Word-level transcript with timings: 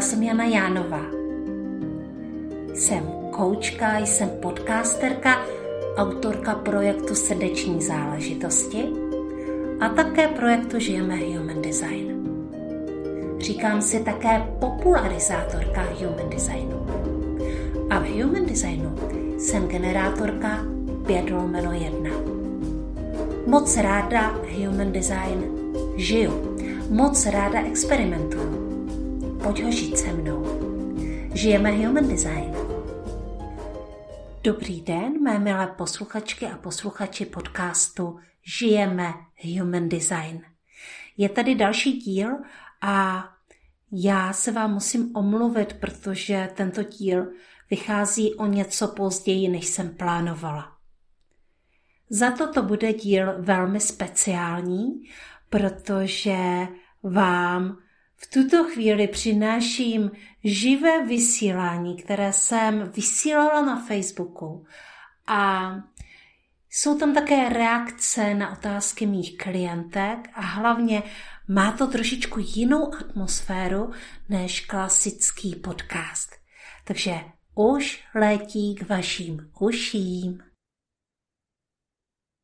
já 0.00 0.06
jsem 0.06 0.22
Jana 0.22 0.44
Jánová. 0.44 1.02
Jsem 2.74 3.04
koučka, 3.30 3.98
jsem 3.98 4.28
podcasterka, 4.42 5.40
autorka 5.96 6.54
projektu 6.54 7.14
Srdeční 7.14 7.82
záležitosti 7.82 8.84
a 9.80 9.88
také 9.88 10.28
projektu 10.28 10.78
Žijeme 10.78 11.16
Human 11.16 11.62
Design. 11.62 12.26
Říkám 13.38 13.82
si 13.82 14.00
také 14.00 14.46
popularizátorka 14.58 15.82
Human 15.82 16.30
Designu. 16.30 16.86
A 17.90 17.98
v 17.98 18.22
Human 18.22 18.46
Designu 18.46 18.94
jsem 19.38 19.66
generátorka 19.66 20.64
5 21.06 21.30
lomeno 21.30 21.72
1. 21.72 22.10
Moc 23.46 23.76
ráda 23.76 24.34
Human 24.56 24.92
Design 24.92 25.44
žiju. 25.96 26.56
Moc 26.90 27.26
ráda 27.26 27.60
experimentuju 27.60 28.59
Pojď 29.42 29.62
ho 29.62 29.70
žít 29.70 29.98
se 29.98 30.12
mnou. 30.12 30.44
Žijeme 31.34 31.70
Human 31.70 32.08
Design. 32.08 32.54
Dobrý 34.44 34.80
den, 34.80 35.22
mé 35.22 35.38
milé 35.38 35.66
posluchačky 35.66 36.46
a 36.46 36.58
posluchači 36.58 37.26
podcastu 37.26 38.18
Žijeme 38.58 39.14
Human 39.44 39.88
Design. 39.88 40.42
Je 41.16 41.28
tady 41.28 41.54
další 41.54 41.92
díl 41.92 42.28
a 42.80 43.24
já 43.92 44.32
se 44.32 44.52
vám 44.52 44.74
musím 44.74 45.16
omluvit, 45.16 45.72
protože 45.72 46.50
tento 46.54 46.82
díl 46.82 47.26
vychází 47.70 48.34
o 48.34 48.46
něco 48.46 48.88
později, 48.88 49.48
než 49.48 49.66
jsem 49.66 49.96
plánovala. 49.96 50.72
Za 52.10 52.30
to 52.30 52.52
to 52.52 52.62
bude 52.62 52.92
díl 52.92 53.34
velmi 53.38 53.80
speciální, 53.80 55.02
protože 55.50 56.68
vám 57.02 57.78
v 58.22 58.30
tuto 58.30 58.64
chvíli 58.64 59.08
přináším 59.08 60.10
živé 60.44 61.06
vysílání, 61.06 61.96
které 61.96 62.32
jsem 62.32 62.88
vysílala 62.88 63.64
na 63.64 63.84
Facebooku 63.86 64.66
a 65.26 65.72
jsou 66.70 66.98
tam 66.98 67.14
také 67.14 67.48
reakce 67.48 68.34
na 68.34 68.52
otázky 68.52 69.06
mých 69.06 69.38
klientek 69.38 70.18
a 70.34 70.40
hlavně 70.40 71.02
má 71.48 71.72
to 71.72 71.86
trošičku 71.86 72.40
jinou 72.40 72.94
atmosféru 72.94 73.90
než 74.28 74.66
klasický 74.66 75.56
podcast. 75.56 76.30
Takže 76.84 77.14
už 77.54 78.04
letí 78.14 78.74
k 78.74 78.88
vašim 78.88 79.50
uším. 79.60 80.42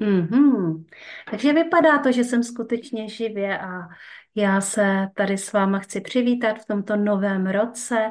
Mm-hmm. 0.03 0.85
Takže 1.31 1.53
vypadá 1.53 1.99
to, 1.99 2.13
že 2.13 2.25
jsem 2.25 2.43
skutečně 2.43 3.09
živě 3.09 3.59
a 3.59 3.89
já 4.37 4.61
se 4.61 5.09
tady 5.15 5.39
s 5.39 5.53
váma 5.53 5.79
chci 5.79 6.01
přivítat 6.01 6.59
v 6.59 6.67
tomto 6.67 6.97
novém 6.97 7.47
roce, 7.47 8.11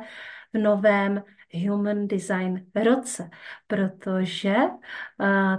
v 0.53 0.57
novém 0.57 1.23
Human 1.67 2.07
Design 2.07 2.65
roce, 2.75 3.29
protože 3.67 4.55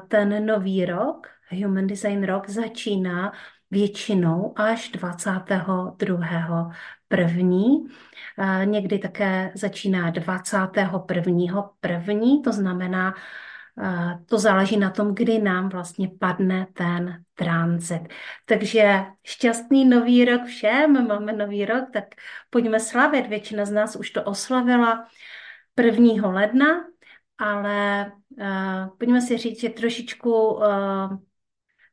ten 0.09 0.47
nový 0.47 0.85
rok, 0.85 1.27
Human 1.63 1.87
Design 1.87 2.25
rok, 2.25 2.49
začíná 2.49 3.33
většinou 3.71 4.53
až 4.57 4.89
22. 4.89 6.71
první. 7.09 7.87
Někdy 8.65 8.99
také 8.99 9.53
začíná 9.55 10.11
21. 10.11 11.71
první, 11.81 12.43
to 12.43 12.53
znamená, 12.53 13.15
to 14.27 14.39
záleží 14.39 14.77
na 14.77 14.91
tom, 14.91 15.15
kdy 15.15 15.39
nám 15.39 15.69
vlastně 15.69 16.11
padne 16.21 16.67
ten 16.73 17.25
transit. 17.35 18.03
Takže 18.45 19.05
šťastný 19.25 19.85
nový 19.85 20.25
rok 20.25 20.45
všem, 20.45 21.09
máme 21.09 21.33
nový 21.33 21.65
rok, 21.65 21.85
tak 21.93 22.05
pojďme 22.51 22.81
slavit. 22.81 23.27
Většina 23.27 23.65
z 23.65 23.73
nás 23.73 23.97
už 23.97 24.11
to 24.11 24.23
oslavila 24.23 25.09
1. 25.81 26.29
ledna, 26.29 26.67
ale 27.39 28.13
uh, 28.39 28.97
pojďme 28.99 29.21
si 29.21 29.37
říct, 29.37 29.61
že 29.61 29.69
trošičku 29.69 30.55
uh, 30.55 31.17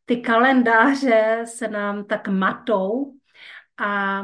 ty 0.05 0.17
kalendáře 0.17 1.41
se 1.45 1.67
nám 1.67 2.05
tak 2.05 2.27
matou 2.27 3.13
a 3.77 4.23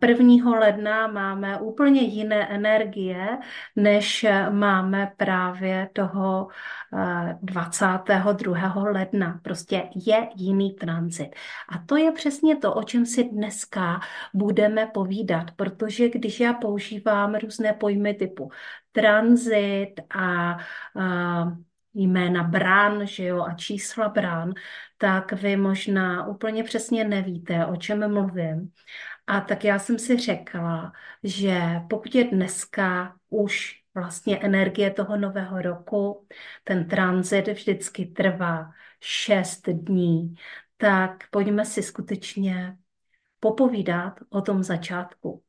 1. 0.00 0.58
ledna 0.58 1.06
máme 1.06 1.60
úplně 1.60 2.00
jiné 2.00 2.48
energie, 2.48 3.38
než 3.76 4.26
máme 4.50 5.12
právě 5.16 5.90
toho 5.92 6.48
22. 7.42 8.88
Eh, 8.88 8.92
ledna. 8.92 9.40
Prostě 9.42 9.88
je 10.06 10.28
jiný 10.36 10.72
transit. 10.72 11.34
A 11.68 11.78
to 11.78 11.96
je 11.96 12.12
přesně 12.12 12.56
to, 12.56 12.74
o 12.74 12.82
čem 12.82 13.06
si 13.06 13.24
dneska 13.24 14.00
budeme 14.34 14.86
povídat, 14.86 15.50
protože 15.56 16.08
když 16.08 16.40
já 16.40 16.52
používám 16.52 17.34
různé 17.34 17.72
pojmy 17.72 18.14
typu 18.14 18.50
transit 18.92 19.94
a, 20.10 20.52
a 20.52 20.58
jména 21.94 22.42
brán, 22.42 23.06
že 23.06 23.24
jo, 23.24 23.42
a 23.42 23.54
čísla 23.54 24.08
brán, 24.08 24.52
tak 24.98 25.32
vy 25.32 25.56
možná 25.56 26.26
úplně 26.26 26.64
přesně 26.64 27.04
nevíte, 27.04 27.66
o 27.66 27.76
čem 27.76 28.12
mluvím. 28.12 28.72
A 29.28 29.40
tak 29.40 29.64
já 29.64 29.78
jsem 29.78 29.98
si 29.98 30.16
řekla, 30.16 30.92
že 31.22 31.60
pokud 31.90 32.14
je 32.14 32.24
dneska 32.24 33.16
už 33.28 33.82
vlastně 33.94 34.38
energie 34.38 34.90
toho 34.90 35.16
nového 35.16 35.62
roku, 35.62 36.26
ten 36.64 36.88
transit 36.88 37.48
vždycky 37.48 38.06
trvá 38.06 38.70
šest 39.00 39.68
dní, 39.68 40.34
tak 40.76 41.24
pojďme 41.30 41.64
si 41.64 41.82
skutečně 41.82 42.78
popovídat 43.40 44.20
o 44.30 44.40
tom 44.40 44.62
začátku, 44.62 45.42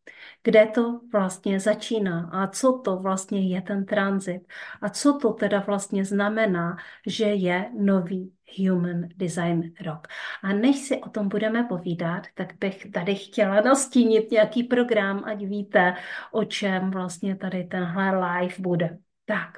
kde 0.44 0.66
to 0.66 1.02
vlastně 1.12 1.60
začíná 1.60 2.30
a 2.34 2.48
co 2.48 2.82
to 2.86 2.98
vlastně 2.98 3.56
je 3.56 3.62
ten 3.62 3.86
transit 3.86 4.42
a 4.82 4.90
co 4.90 5.14
to 5.22 5.34
teda 5.34 5.60
vlastně 5.60 6.06
znamená, 6.06 6.78
že 7.08 7.26
je 7.26 7.72
nový 7.80 8.34
Human 8.58 9.08
Design 9.16 9.74
Rok. 9.86 10.08
A 10.44 10.54
než 10.54 10.78
si 10.78 11.02
o 11.02 11.10
tom 11.10 11.30
budeme 11.30 11.64
povídat, 11.64 12.24
tak 12.34 12.54
bych 12.60 12.92
tady 12.94 13.16
chtěla 13.16 13.62
nastínit 13.62 14.32
nějaký 14.32 14.64
program, 14.64 15.24
ať 15.26 15.38
víte, 15.46 15.96
o 16.32 16.44
čem 16.44 16.92
vlastně 16.92 17.36
tady 17.36 17.64
tenhle 17.64 18.20
live 18.20 18.56
bude. 18.60 18.98
Tak, 19.26 19.58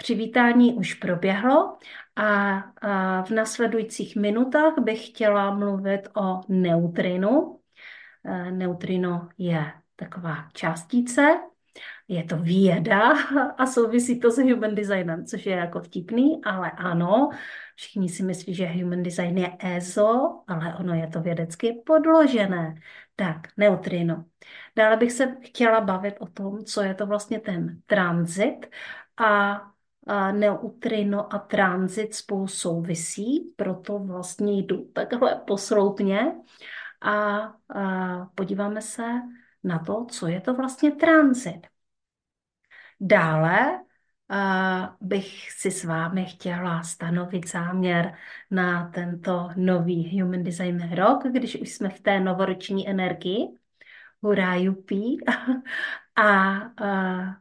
Přivítání 0.00 0.74
už 0.74 0.94
proběhlo 0.94 1.78
a, 2.16 3.22
v 3.22 3.30
nasledujících 3.30 4.16
minutách 4.16 4.74
bych 4.78 5.06
chtěla 5.06 5.54
mluvit 5.54 6.08
o 6.16 6.40
neutrinu. 6.48 7.60
E, 8.24 8.50
neutrino 8.50 9.28
je 9.38 9.72
taková 9.96 10.48
částice, 10.52 11.40
je 12.08 12.24
to 12.24 12.36
věda 12.36 13.12
a 13.58 13.66
souvisí 13.66 14.20
to 14.20 14.30
s 14.30 14.38
human 14.38 14.74
designem, 14.74 15.26
což 15.26 15.46
je 15.46 15.56
jako 15.56 15.80
vtipný, 15.80 16.44
ale 16.44 16.70
ano, 16.70 17.30
všichni 17.76 18.08
si 18.08 18.22
myslí, 18.22 18.54
že 18.54 18.66
human 18.66 19.02
design 19.02 19.38
je 19.38 19.56
EZO, 19.58 20.42
ale 20.46 20.74
ono 20.78 20.94
je 20.94 21.06
to 21.06 21.20
vědecky 21.20 21.82
podložené. 21.86 22.74
Tak, 23.16 23.48
neutrino. 23.56 24.24
Dále 24.76 24.96
bych 24.96 25.12
se 25.12 25.36
chtěla 25.40 25.80
bavit 25.80 26.14
o 26.18 26.26
tom, 26.26 26.64
co 26.64 26.82
je 26.82 26.94
to 26.94 27.06
vlastně 27.06 27.40
ten 27.40 27.80
transit 27.86 28.66
a 29.16 29.60
neutrino 30.32 31.34
a 31.34 31.38
transit 31.38 32.14
spolu 32.14 32.46
souvisí, 32.46 33.54
proto 33.56 33.98
vlastně 33.98 34.52
jdu 34.52 34.84
takhle 34.92 35.40
posloupně 35.46 36.32
a, 37.00 37.12
a 37.14 37.54
podíváme 38.34 38.82
se 38.82 39.02
na 39.64 39.78
to, 39.78 40.04
co 40.04 40.26
je 40.26 40.40
to 40.40 40.54
vlastně 40.54 40.90
transit. 40.90 41.66
Dále 43.00 43.80
a 44.28 44.96
bych 45.00 45.52
si 45.52 45.70
s 45.70 45.84
vámi 45.84 46.24
chtěla 46.24 46.82
stanovit 46.82 47.48
záměr 47.48 48.14
na 48.50 48.90
tento 48.90 49.48
nový 49.56 50.20
Human 50.20 50.42
Design 50.42 50.94
rok, 50.94 51.22
když 51.32 51.60
už 51.60 51.68
jsme 51.68 51.88
v 51.88 52.00
té 52.00 52.20
novoroční 52.20 52.88
energii. 52.88 53.48
Hurá, 54.22 54.54
jupí. 54.54 55.18
A, 56.16 56.56
a 56.84 57.40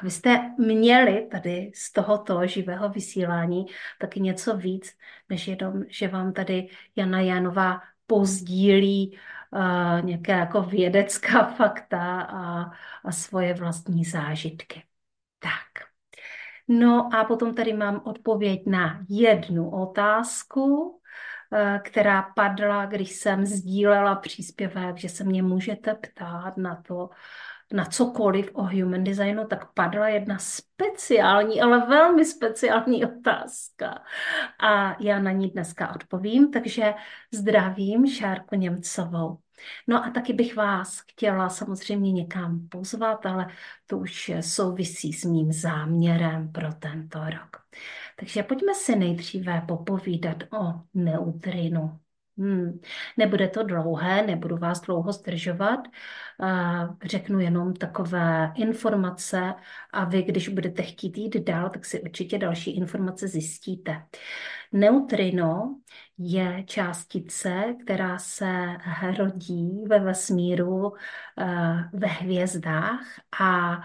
abyste 0.00 0.54
měli 0.58 1.28
tady 1.30 1.72
z 1.74 1.92
tohoto 1.92 2.46
živého 2.46 2.88
vysílání 2.88 3.66
taky 4.00 4.20
něco 4.20 4.56
víc, 4.56 4.96
než 5.28 5.48
jenom, 5.48 5.82
že 5.88 6.08
vám 6.08 6.32
tady 6.32 6.68
Jana 6.96 7.20
Janová 7.20 7.80
pozdílí 8.06 9.18
nějaké 10.00 10.32
jako 10.32 10.62
vědecká 10.62 11.44
fakta 11.56 12.20
a, 12.20 12.70
a 13.04 13.12
svoje 13.12 13.54
vlastní 13.54 14.04
zážitky. 14.04 14.84
Tak. 15.38 15.88
No 16.68 17.14
a 17.14 17.24
potom 17.24 17.54
tady 17.54 17.72
mám 17.72 18.02
odpověď 18.04 18.62
na 18.66 19.04
jednu 19.08 19.70
otázku, 19.70 21.00
která 21.82 22.22
padla, 22.22 22.86
když 22.86 23.12
jsem 23.12 23.46
sdílela 23.46 24.14
příspěvek, 24.14 24.96
že 24.96 25.08
se 25.08 25.24
mě 25.24 25.42
můžete 25.42 25.94
ptát 25.94 26.56
na 26.56 26.82
to, 26.82 27.10
na 27.72 27.84
cokoliv 27.84 28.50
o 28.52 28.62
human 28.62 29.04
designu, 29.04 29.46
tak 29.46 29.72
padla 29.72 30.08
jedna 30.08 30.38
speciální, 30.38 31.62
ale 31.62 31.86
velmi 31.86 32.24
speciální 32.24 33.04
otázka. 33.04 34.02
A 34.60 34.96
já 35.02 35.18
na 35.18 35.32
ní 35.32 35.50
dneska 35.50 35.94
odpovím, 35.94 36.50
takže 36.50 36.94
zdravím 37.34 38.06
Šárku 38.06 38.54
Němcovou. 38.54 39.43
No 39.86 40.04
a 40.04 40.10
taky 40.10 40.32
bych 40.32 40.56
vás 40.56 41.00
chtěla 41.00 41.48
samozřejmě 41.48 42.12
někam 42.12 42.68
pozvat, 42.68 43.26
ale 43.26 43.46
to 43.86 43.98
už 43.98 44.32
souvisí 44.40 45.12
s 45.12 45.24
mým 45.24 45.52
záměrem 45.52 46.52
pro 46.52 46.74
tento 46.74 47.18
rok. 47.18 47.56
Takže 48.16 48.42
pojďme 48.42 48.74
si 48.74 48.96
nejdříve 48.96 49.64
popovídat 49.68 50.36
o 50.52 50.80
neutrinu. 50.94 52.00
Hmm. 52.38 52.80
Nebude 53.16 53.48
to 53.48 53.62
dlouhé, 53.62 54.26
nebudu 54.26 54.56
vás 54.56 54.80
dlouho 54.80 55.12
zdržovat. 55.12 55.80
Řeknu 57.04 57.40
jenom 57.40 57.74
takové 57.74 58.52
informace 58.56 59.54
a 59.92 60.04
vy, 60.04 60.22
když 60.22 60.48
budete 60.48 60.82
chtít 60.82 61.18
jít 61.18 61.36
dál, 61.36 61.70
tak 61.70 61.84
si 61.84 62.00
určitě 62.00 62.38
další 62.38 62.76
informace 62.76 63.28
zjistíte. 63.28 64.02
Neutrino 64.72 65.78
je 66.18 66.64
částice, 66.66 67.74
která 67.84 68.18
se 68.18 68.76
rodí 69.18 69.84
ve 69.88 69.98
vesmíru, 69.98 70.92
ve 71.92 72.06
hvězdách 72.06 73.04
a 73.40 73.80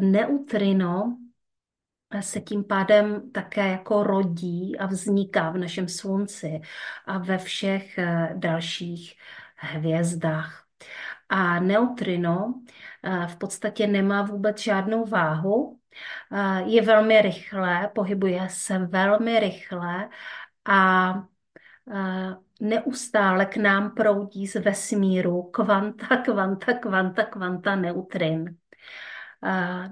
neutrino 0.00 1.16
se 2.20 2.40
tím 2.40 2.64
pádem 2.64 3.30
také 3.30 3.68
jako 3.68 4.02
rodí 4.02 4.78
a 4.78 4.86
vzniká 4.86 5.50
v 5.50 5.58
našem 5.58 5.88
slunci 5.88 6.60
a 7.06 7.18
ve 7.18 7.38
všech 7.38 7.98
eh, 7.98 8.32
dalších 8.36 9.16
hvězdách. 9.56 10.64
A 11.28 11.60
neutrino 11.60 12.54
eh, 13.02 13.26
v 13.26 13.36
podstatě 13.36 13.86
nemá 13.86 14.22
vůbec 14.22 14.60
žádnou 14.60 15.04
váhu, 15.06 15.80
eh, 16.32 16.62
je 16.66 16.82
velmi 16.82 17.22
rychlé, 17.22 17.90
pohybuje 17.94 18.48
se 18.50 18.78
velmi 18.78 19.40
rychle 19.40 20.08
a 20.68 21.14
neustále 22.60 23.46
k 23.46 23.56
nám 23.56 23.94
proudí 23.94 24.46
z 24.46 24.54
vesmíru 24.54 25.42
kvanta, 25.42 26.16
kvanta, 26.16 26.72
kvanta, 26.74 27.24
kvanta 27.24 27.76
neutrin 27.76 28.59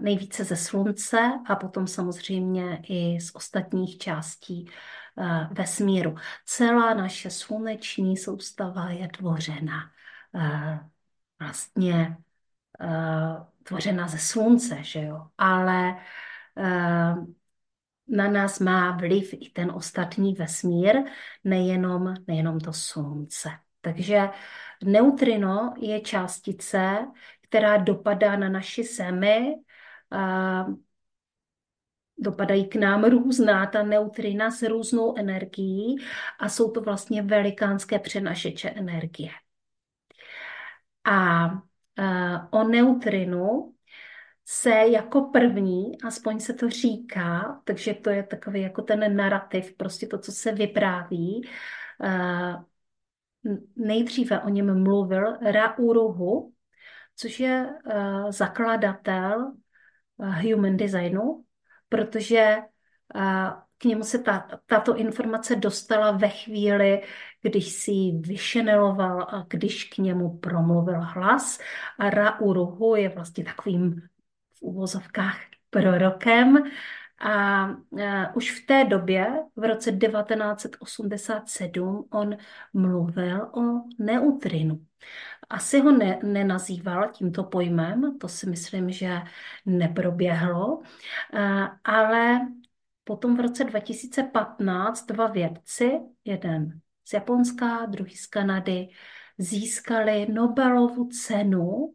nejvíce 0.00 0.44
ze 0.44 0.56
Slunce 0.56 1.32
a 1.46 1.56
potom 1.56 1.86
samozřejmě 1.86 2.80
i 2.88 3.20
z 3.20 3.34
ostatních 3.34 3.98
částí 3.98 4.70
vesmíru. 5.50 6.14
Celá 6.46 6.94
naše 6.94 7.30
sluneční 7.30 8.16
soustava 8.16 8.90
je 8.90 9.08
tvořena 9.08 9.90
vlastně 11.40 12.16
tvořena 13.62 14.08
ze 14.08 14.18
Slunce, 14.18 14.78
že 14.82 15.02
jo? 15.02 15.26
Ale 15.38 15.96
na 18.08 18.30
nás 18.30 18.60
má 18.60 18.90
vliv 18.90 19.32
i 19.32 19.50
ten 19.50 19.70
ostatní 19.70 20.34
vesmír, 20.34 20.96
nejenom, 21.44 22.14
nejenom 22.26 22.60
to 22.60 22.72
Slunce. 22.72 23.50
Takže 23.80 24.28
neutrino 24.84 25.74
je 25.78 26.00
částice, 26.00 26.98
která 27.48 27.76
dopadá 27.76 28.36
na 28.36 28.48
naši 28.48 28.84
zemi. 28.84 29.54
A 30.10 30.66
dopadají 32.18 32.68
k 32.68 32.76
nám 32.76 33.04
různá 33.04 33.66
ta 33.66 33.82
neutrina 33.82 34.50
s 34.50 34.62
různou 34.62 35.18
energií 35.18 35.96
a 36.38 36.48
jsou 36.48 36.70
to 36.70 36.80
vlastně 36.80 37.22
velikánské 37.22 37.98
přenašeče 37.98 38.70
energie. 38.70 39.30
A 41.04 41.48
o 42.50 42.64
neutrinu 42.64 43.74
se 44.44 44.70
jako 44.70 45.20
první, 45.20 46.02
aspoň 46.04 46.40
se 46.40 46.54
to 46.54 46.70
říká, 46.70 47.60
takže 47.64 47.94
to 47.94 48.10
je 48.10 48.22
takový 48.22 48.62
jako 48.62 48.82
ten 48.82 49.16
narrativ, 49.16 49.76
prostě 49.76 50.06
to, 50.06 50.18
co 50.18 50.32
se 50.32 50.52
vypráví, 50.52 51.48
nejdříve 53.76 54.40
o 54.40 54.48
něm 54.48 54.82
mluvil 54.82 55.36
Rauruhu, 55.42 56.52
což 57.18 57.40
je 57.40 57.66
uh, 57.66 58.30
zakladatel 58.30 59.52
uh, 60.16 60.42
human 60.42 60.76
designu, 60.76 61.44
protože 61.88 62.56
uh, 63.14 63.50
k 63.78 63.84
němu 63.84 64.04
se 64.04 64.18
ta, 64.18 64.48
tato 64.66 64.96
informace 64.96 65.56
dostala 65.56 66.10
ve 66.10 66.28
chvíli, 66.28 67.02
když 67.42 67.68
si 67.68 67.90
ji 67.90 68.18
vyšeneloval 68.18 69.22
a 69.22 69.46
když 69.48 69.84
k 69.84 69.98
němu 69.98 70.38
promluvil 70.38 71.00
hlas. 71.00 71.60
A 71.98 72.10
Ra 72.10 72.40
Uruhu 72.40 72.96
je 72.96 73.08
vlastně 73.08 73.44
takovým 73.44 74.02
v 74.54 74.62
úvozovkách 74.62 75.38
prorokem. 75.70 76.62
A 77.20 77.66
uh, 77.90 78.24
už 78.34 78.60
v 78.60 78.66
té 78.66 78.84
době, 78.84 79.26
v 79.56 79.64
roce 79.64 79.92
1987, 79.92 82.08
on 82.10 82.36
mluvil 82.72 83.42
o 83.42 83.62
neutrinu. 83.98 84.86
Asi 85.50 85.80
ho 85.80 85.90
ne, 85.90 86.18
nenazýval 86.22 87.08
tímto 87.08 87.44
pojmem, 87.44 88.18
to 88.18 88.28
si 88.28 88.50
myslím, 88.50 88.90
že 88.90 89.22
neproběhlo, 89.66 90.82
eh, 91.34 91.68
ale 91.84 92.48
potom 93.04 93.36
v 93.36 93.40
roce 93.40 93.64
2015 93.64 95.06
dva 95.06 95.26
vědci, 95.26 95.90
jeden 96.24 96.80
z 97.04 97.12
Japonska, 97.12 97.86
druhý 97.86 98.16
z 98.16 98.26
Kanady, 98.26 98.88
získali 99.38 100.32
Nobelovu 100.32 101.08
cenu 101.08 101.94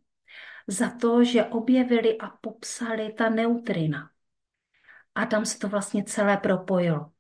za 0.68 0.90
to, 0.90 1.24
že 1.24 1.46
objevili 1.46 2.18
a 2.18 2.28
popsali 2.28 3.14
ta 3.14 3.30
neutrina. 3.30 4.10
A 5.16 5.26
tam 5.26 5.46
se 5.46 5.60
to 5.60 5.70
vlastně 5.70 6.04
celé 6.04 6.38
propojilo. 6.38 7.12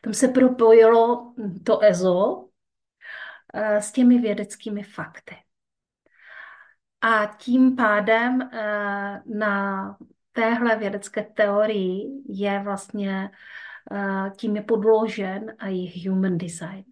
Tam 0.00 0.14
se 0.14 0.28
propojilo 0.28 1.34
to 1.64 1.84
EZO 1.84 2.48
eh, 3.54 3.82
s 3.82 3.92
těmi 3.92 4.18
vědeckými 4.18 4.82
fakty. 4.82 5.43
A 7.04 7.26
tím 7.26 7.76
pádem 7.76 8.42
eh, 8.42 9.22
na 9.26 9.96
téhle 10.32 10.76
vědecké 10.76 11.22
teorii 11.22 12.22
je 12.28 12.60
vlastně, 12.64 13.30
eh, 13.92 14.30
tím 14.36 14.56
je 14.56 14.62
podložen 14.62 15.56
a 15.58 15.68
i 15.68 16.08
human 16.08 16.38
design. 16.38 16.84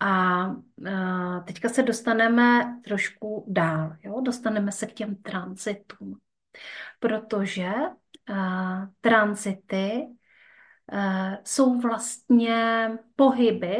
A 0.00 0.46
eh, 0.86 1.40
teďka 1.46 1.68
se 1.68 1.82
dostaneme 1.82 2.80
trošku 2.84 3.44
dál, 3.48 3.96
jo? 4.02 4.20
dostaneme 4.20 4.72
se 4.72 4.86
k 4.86 4.92
těm 4.92 5.16
transitům, 5.16 6.18
protože 6.98 7.72
transity 9.00 10.06
jsou 11.44 11.80
vlastně 11.80 12.88
pohyby, 13.16 13.76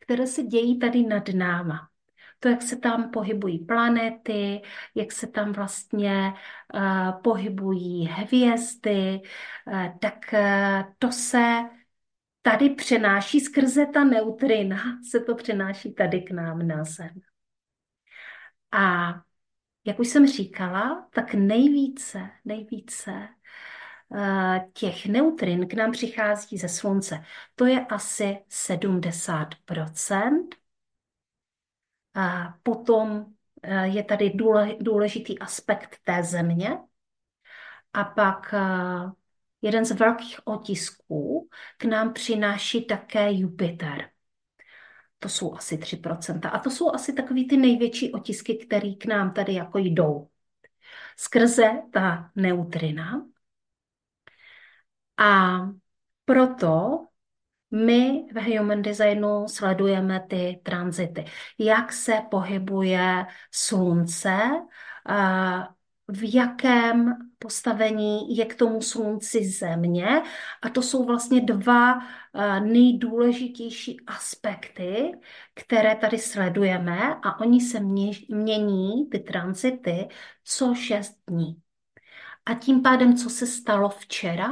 které 0.00 0.26
se 0.26 0.42
dějí 0.42 0.78
tady 0.78 1.02
nad 1.02 1.28
náma 1.28 1.88
to, 2.38 2.48
jak 2.48 2.62
se 2.62 2.76
tam 2.76 3.10
pohybují 3.10 3.58
planety, 3.58 4.62
jak 4.94 5.12
se 5.12 5.26
tam 5.26 5.52
vlastně 5.52 6.32
uh, 6.74 7.22
pohybují 7.22 8.06
hvězdy, 8.06 9.20
uh, 9.66 9.98
tak 9.98 10.18
uh, 10.32 10.92
to 10.98 11.12
se 11.12 11.56
tady 12.42 12.70
přenáší 12.70 13.40
skrze 13.40 13.86
ta 13.86 14.04
neutrina, 14.04 14.76
se 15.10 15.20
to 15.20 15.34
přenáší 15.34 15.94
tady 15.94 16.22
k 16.22 16.30
nám 16.30 16.66
na 16.66 16.84
Zem. 16.84 17.20
A 18.72 19.14
jak 19.84 19.98
už 19.98 20.08
jsem 20.08 20.26
říkala, 20.26 21.08
tak 21.14 21.34
nejvíce, 21.34 22.30
nejvíce 22.44 23.28
těch 24.72 25.06
neutrin 25.06 25.68
k 25.68 25.74
nám 25.74 25.92
přichází 25.92 26.58
ze 26.58 26.68
Slunce. 26.68 27.24
To 27.54 27.66
je 27.66 27.86
asi 27.86 28.38
70 28.48 29.48
a 32.16 32.54
potom 32.62 33.26
eh, 33.62 33.86
je 33.86 34.04
tady 34.04 34.32
důležitý 34.80 35.38
aspekt 35.38 35.98
té 36.04 36.22
země. 36.22 36.78
A 37.92 38.04
pak 38.04 38.54
eh, 38.54 39.10
jeden 39.62 39.84
z 39.84 39.90
velkých 39.90 40.40
otisků 40.44 41.48
k 41.76 41.84
nám 41.84 42.12
přináší 42.12 42.84
také 42.84 43.32
Jupiter. 43.32 44.10
To 45.18 45.28
jsou 45.28 45.54
asi 45.54 45.76
3%. 45.76 46.50
A 46.52 46.58
to 46.58 46.70
jsou 46.70 46.94
asi 46.94 47.12
takový 47.12 47.48
ty 47.48 47.56
největší 47.56 48.12
otisky, 48.12 48.56
které 48.56 48.94
k 48.94 49.06
nám 49.06 49.32
tady 49.32 49.54
jako 49.54 49.78
jdou. 49.78 50.28
Skrze 51.16 51.70
ta 51.92 52.30
neutrina. 52.36 53.26
A 55.18 55.58
proto 56.24 57.06
my 57.70 58.26
v 58.34 58.56
Human 58.56 58.82
Designu 58.82 59.48
sledujeme 59.48 60.26
ty 60.28 60.60
tranzity. 60.62 61.24
Jak 61.58 61.92
se 61.92 62.22
pohybuje 62.30 63.26
slunce, 63.52 64.38
v 66.08 66.34
jakém 66.34 67.14
postavení 67.38 68.36
je 68.36 68.44
k 68.44 68.54
tomu 68.54 68.82
slunci 68.82 69.44
země. 69.44 70.22
A 70.62 70.68
to 70.68 70.82
jsou 70.82 71.04
vlastně 71.04 71.40
dva 71.40 71.98
nejdůležitější 72.60 73.96
aspekty, 74.06 75.12
které 75.54 75.94
tady 75.94 76.18
sledujeme 76.18 77.14
a 77.14 77.40
oni 77.40 77.60
se 77.60 77.80
mění, 78.28 79.08
ty 79.10 79.18
transity, 79.18 80.08
co 80.44 80.74
šest 80.74 81.16
dní. 81.26 81.62
A 82.46 82.54
tím 82.54 82.82
pádem, 82.82 83.16
co 83.16 83.30
se 83.30 83.46
stalo 83.46 83.88
včera, 83.88 84.48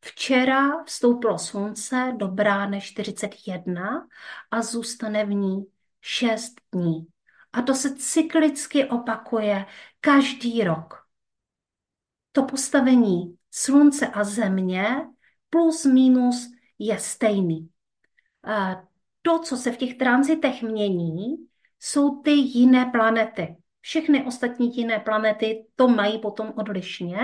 Včera 0.00 0.84
vstoupilo 0.84 1.38
slunce 1.38 2.12
do 2.16 2.28
brány 2.28 2.80
41 2.80 4.08
a 4.50 4.62
zůstane 4.62 5.24
v 5.24 5.28
ní 5.28 5.66
6 6.00 6.54
dní. 6.72 7.06
A 7.52 7.62
to 7.62 7.74
se 7.74 7.96
cyklicky 7.96 8.84
opakuje 8.84 9.66
každý 10.00 10.64
rok. 10.64 10.94
To 12.32 12.42
postavení 12.42 13.38
slunce 13.50 14.06
a 14.06 14.24
země 14.24 14.86
plus 15.50 15.84
minus 15.84 16.48
je 16.78 16.98
stejný. 16.98 17.68
To, 19.22 19.38
co 19.38 19.56
se 19.56 19.72
v 19.72 19.76
těch 19.76 19.96
tranzitech 19.96 20.62
mění, 20.62 21.48
jsou 21.80 22.22
ty 22.22 22.30
jiné 22.30 22.86
planety. 22.92 23.56
Všechny 23.80 24.24
ostatní 24.24 24.76
jiné 24.76 25.00
planety 25.00 25.66
to 25.76 25.88
mají 25.88 26.18
potom 26.18 26.52
odlišně, 26.56 27.18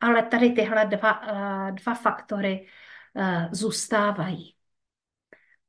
ale 0.00 0.22
tady 0.22 0.50
tyhle 0.50 0.86
dva, 0.86 1.20
eh, 1.28 1.72
dva 1.72 1.94
faktory 1.94 2.66
eh, 3.16 3.48
zůstávají. 3.52 4.54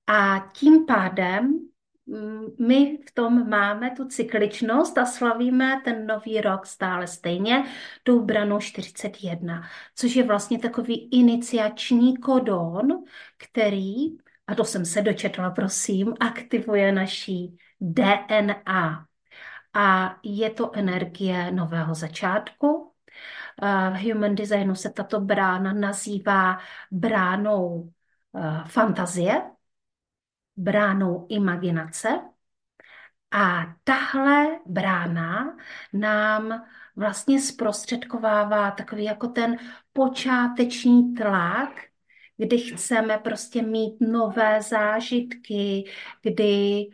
A 0.07 0.49
tím 0.53 0.85
pádem 0.85 1.59
mm, 2.05 2.45
my 2.59 2.97
v 3.07 3.11
tom 3.13 3.49
máme 3.49 3.91
tu 3.91 4.07
cykličnost 4.07 4.97
a 4.97 5.05
slavíme 5.05 5.81
ten 5.83 6.07
nový 6.07 6.41
rok 6.41 6.65
stále 6.65 7.07
stejně 7.07 7.65
tou 8.03 8.25
branou 8.25 8.59
41, 8.59 9.63
což 9.95 10.15
je 10.15 10.23
vlastně 10.23 10.59
takový 10.59 11.09
iniciační 11.09 12.17
kodon, 12.17 13.03
který, 13.37 14.17
a 14.47 14.55
to 14.55 14.63
jsem 14.63 14.85
se 14.85 15.01
dočetla, 15.01 15.49
prosím, 15.49 16.13
aktivuje 16.19 16.91
naší 16.91 17.57
DNA. 17.81 19.05
A 19.73 20.17
je 20.23 20.49
to 20.49 20.75
energie 20.75 21.51
nového 21.51 21.95
začátku. 21.95 22.90
V 23.93 24.03
human 24.03 24.35
designu 24.35 24.75
se 24.75 24.89
tato 24.89 25.19
brána 25.19 25.73
nazývá 25.73 26.57
bránou 26.91 27.91
eh, 28.35 28.63
fantazie, 28.67 29.41
bránou 30.57 31.25
imaginace. 31.29 32.09
A 33.31 33.75
tahle 33.83 34.59
brána 34.65 35.57
nám 35.93 36.65
vlastně 36.95 37.41
zprostředkovává 37.41 38.71
takový 38.71 39.03
jako 39.03 39.27
ten 39.27 39.57
počáteční 39.93 41.13
tlak, 41.13 41.69
kdy 42.37 42.57
chceme 42.57 43.17
prostě 43.17 43.61
mít 43.61 43.97
nové 44.01 44.61
zážitky, 44.61 45.91
kdy 46.21 46.85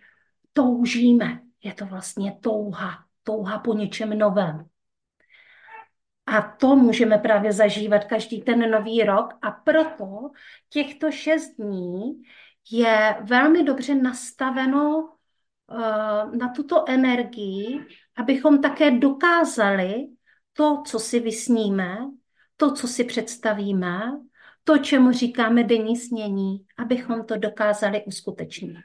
toužíme. 0.54 1.42
Je 1.64 1.74
to 1.74 1.86
vlastně 1.86 2.38
touha, 2.42 3.06
touha 3.24 3.60
po 3.60 3.74
něčem 3.74 4.10
novém. 4.10 4.70
A 6.28 6.42
to 6.42 6.76
můžeme 6.76 7.18
právě 7.18 7.54
zažívat 7.54 8.04
každý 8.04 8.42
ten 8.42 8.72
nový 8.72 9.04
rok 9.04 9.34
a 9.42 9.52
proto 9.52 10.32
těchto 10.70 11.12
šest 11.12 11.56
dní 11.56 12.22
je 12.72 13.18
velmi 13.22 13.64
dobře 13.64 13.96
nastaveno 13.96 15.00
uh, 15.00 16.36
na 16.36 16.54
tuto 16.56 16.90
energii, 16.90 17.86
abychom 18.16 18.62
také 18.62 18.92
dokázali 18.92 20.08
to, 20.54 20.84
co 20.88 21.00
si 21.00 21.20
vysníme, 21.20 21.98
to, 22.58 22.74
co 22.74 22.88
si 22.88 23.04
představíme, 23.04 24.12
to, 24.64 24.78
čemu 24.78 25.12
říkáme 25.12 25.64
denní 25.64 25.98
snění, 25.98 26.66
abychom 26.78 27.26
to 27.26 27.38
dokázali 27.38 28.04
uskutečnit. 28.06 28.84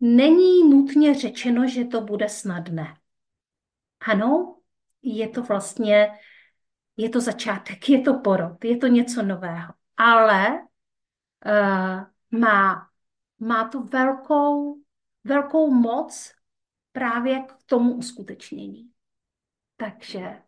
Není 0.00 0.70
nutně 0.70 1.14
řečeno, 1.14 1.68
že 1.68 1.84
to 1.84 2.00
bude 2.00 2.28
snadné. 2.28 2.94
Ano, 4.00 4.57
je 5.02 5.28
to 5.28 5.42
vlastně, 5.42 6.10
je 6.96 7.08
to 7.08 7.20
začátek, 7.20 7.88
je 7.88 8.00
to 8.00 8.14
porod, 8.14 8.64
je 8.64 8.76
to 8.76 8.86
něco 8.86 9.22
nového. 9.22 9.72
Ale 9.96 10.58
uh, 11.46 12.40
má, 12.40 12.88
má 13.38 13.68
to 13.68 13.82
velkou, 13.82 14.78
velkou 15.24 15.70
moc 15.70 16.32
právě 16.92 17.42
k 17.42 17.54
tomu 17.66 17.94
uskutečnění. 17.94 18.90
Takže 19.76 20.42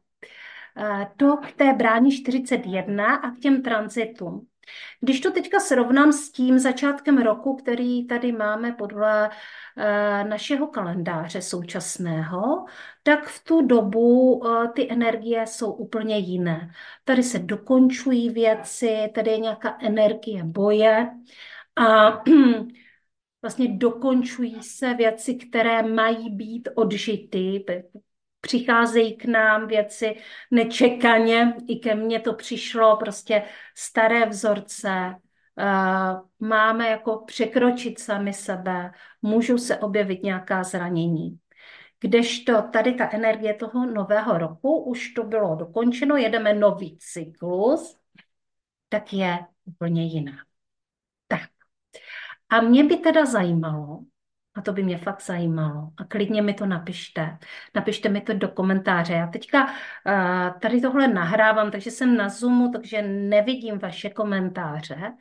uh, 0.76 1.04
to 1.16 1.36
k 1.36 1.52
té 1.52 1.72
bráni 1.72 2.16
41 2.16 3.14
a 3.14 3.30
k 3.30 3.38
těm 3.38 3.62
transitům. 3.62 4.49
Když 5.00 5.20
to 5.20 5.30
teďka 5.30 5.60
srovnám 5.60 6.12
s 6.12 6.32
tím 6.32 6.58
začátkem 6.58 7.18
roku, 7.18 7.56
který 7.56 8.06
tady 8.06 8.32
máme 8.32 8.72
podle 8.72 9.30
eh, 9.76 10.24
našeho 10.24 10.66
kalendáře 10.66 11.42
současného, 11.42 12.64
tak 13.02 13.28
v 13.28 13.44
tu 13.44 13.66
dobu 13.66 14.42
eh, 14.46 14.68
ty 14.68 14.92
energie 14.92 15.46
jsou 15.46 15.72
úplně 15.72 16.18
jiné. 16.18 16.70
Tady 17.04 17.22
se 17.22 17.38
dokončují 17.38 18.30
věci, 18.30 19.10
tady 19.14 19.30
je 19.30 19.38
nějaká 19.38 19.78
energie 19.80 20.44
boje 20.44 21.10
a 21.76 22.10
vlastně 23.42 23.68
dokončují 23.78 24.62
se 24.62 24.94
věci, 24.94 25.34
které 25.34 25.82
mají 25.82 26.30
být 26.30 26.68
odžity, 26.74 27.64
přicházejí 28.40 29.16
k 29.16 29.24
nám 29.24 29.66
věci 29.66 30.16
nečekaně, 30.50 31.54
i 31.68 31.76
ke 31.76 31.94
mně 31.94 32.20
to 32.20 32.34
přišlo, 32.34 32.96
prostě 32.96 33.42
staré 33.76 34.26
vzorce, 34.26 35.14
uh, 35.54 36.48
máme 36.48 36.88
jako 36.88 37.24
překročit 37.26 37.98
sami 37.98 38.32
sebe, 38.32 38.92
můžou 39.22 39.58
se 39.58 39.76
objevit 39.76 40.22
nějaká 40.22 40.62
zranění. 40.62 41.38
Kdežto 42.00 42.62
tady 42.62 42.94
ta 42.94 43.10
energie 43.12 43.54
toho 43.54 43.86
nového 43.86 44.38
roku, 44.38 44.82
už 44.82 45.12
to 45.12 45.24
bylo 45.24 45.54
dokončeno, 45.54 46.16
jedeme 46.16 46.54
nový 46.54 46.98
cyklus, 46.98 47.96
tak 48.88 49.12
je 49.12 49.38
úplně 49.64 50.06
jiná. 50.06 50.36
Tak. 51.28 51.50
A 52.48 52.60
mě 52.60 52.84
by 52.84 52.96
teda 52.96 53.24
zajímalo, 53.24 54.04
a 54.54 54.60
to 54.62 54.72
by 54.72 54.82
mě 54.82 54.98
fakt 54.98 55.22
zajímalo. 55.22 55.90
A 55.96 56.04
klidně 56.04 56.42
mi 56.42 56.54
to 56.54 56.66
napište. 56.66 57.38
Napište 57.74 58.08
mi 58.08 58.20
to 58.20 58.32
do 58.32 58.48
komentáře. 58.48 59.12
Já 59.12 59.26
teďka 59.26 59.64
uh, 59.64 60.60
tady 60.60 60.80
tohle 60.80 61.08
nahrávám, 61.08 61.70
takže 61.70 61.90
jsem 61.90 62.16
na 62.16 62.28
Zoomu, 62.28 62.72
takže 62.72 63.02
nevidím 63.02 63.78
vaše 63.78 64.10
komentáře 64.10 65.12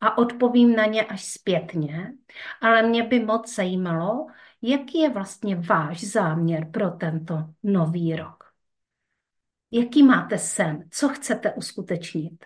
a 0.00 0.18
odpovím 0.18 0.76
na 0.76 0.86
ně 0.86 1.04
až 1.04 1.24
zpětně. 1.24 2.12
Ale 2.60 2.82
mě 2.82 3.02
by 3.02 3.20
moc 3.20 3.54
zajímalo, 3.54 4.26
jaký 4.62 4.98
je 4.98 5.10
vlastně 5.10 5.56
váš 5.56 6.04
záměr 6.04 6.70
pro 6.70 6.90
tento 6.90 7.44
nový 7.62 8.16
rok. 8.16 8.44
Jaký 9.70 10.02
máte 10.02 10.38
sen? 10.38 10.84
Co 10.90 11.08
chcete 11.08 11.52
uskutečnit? 11.52 12.44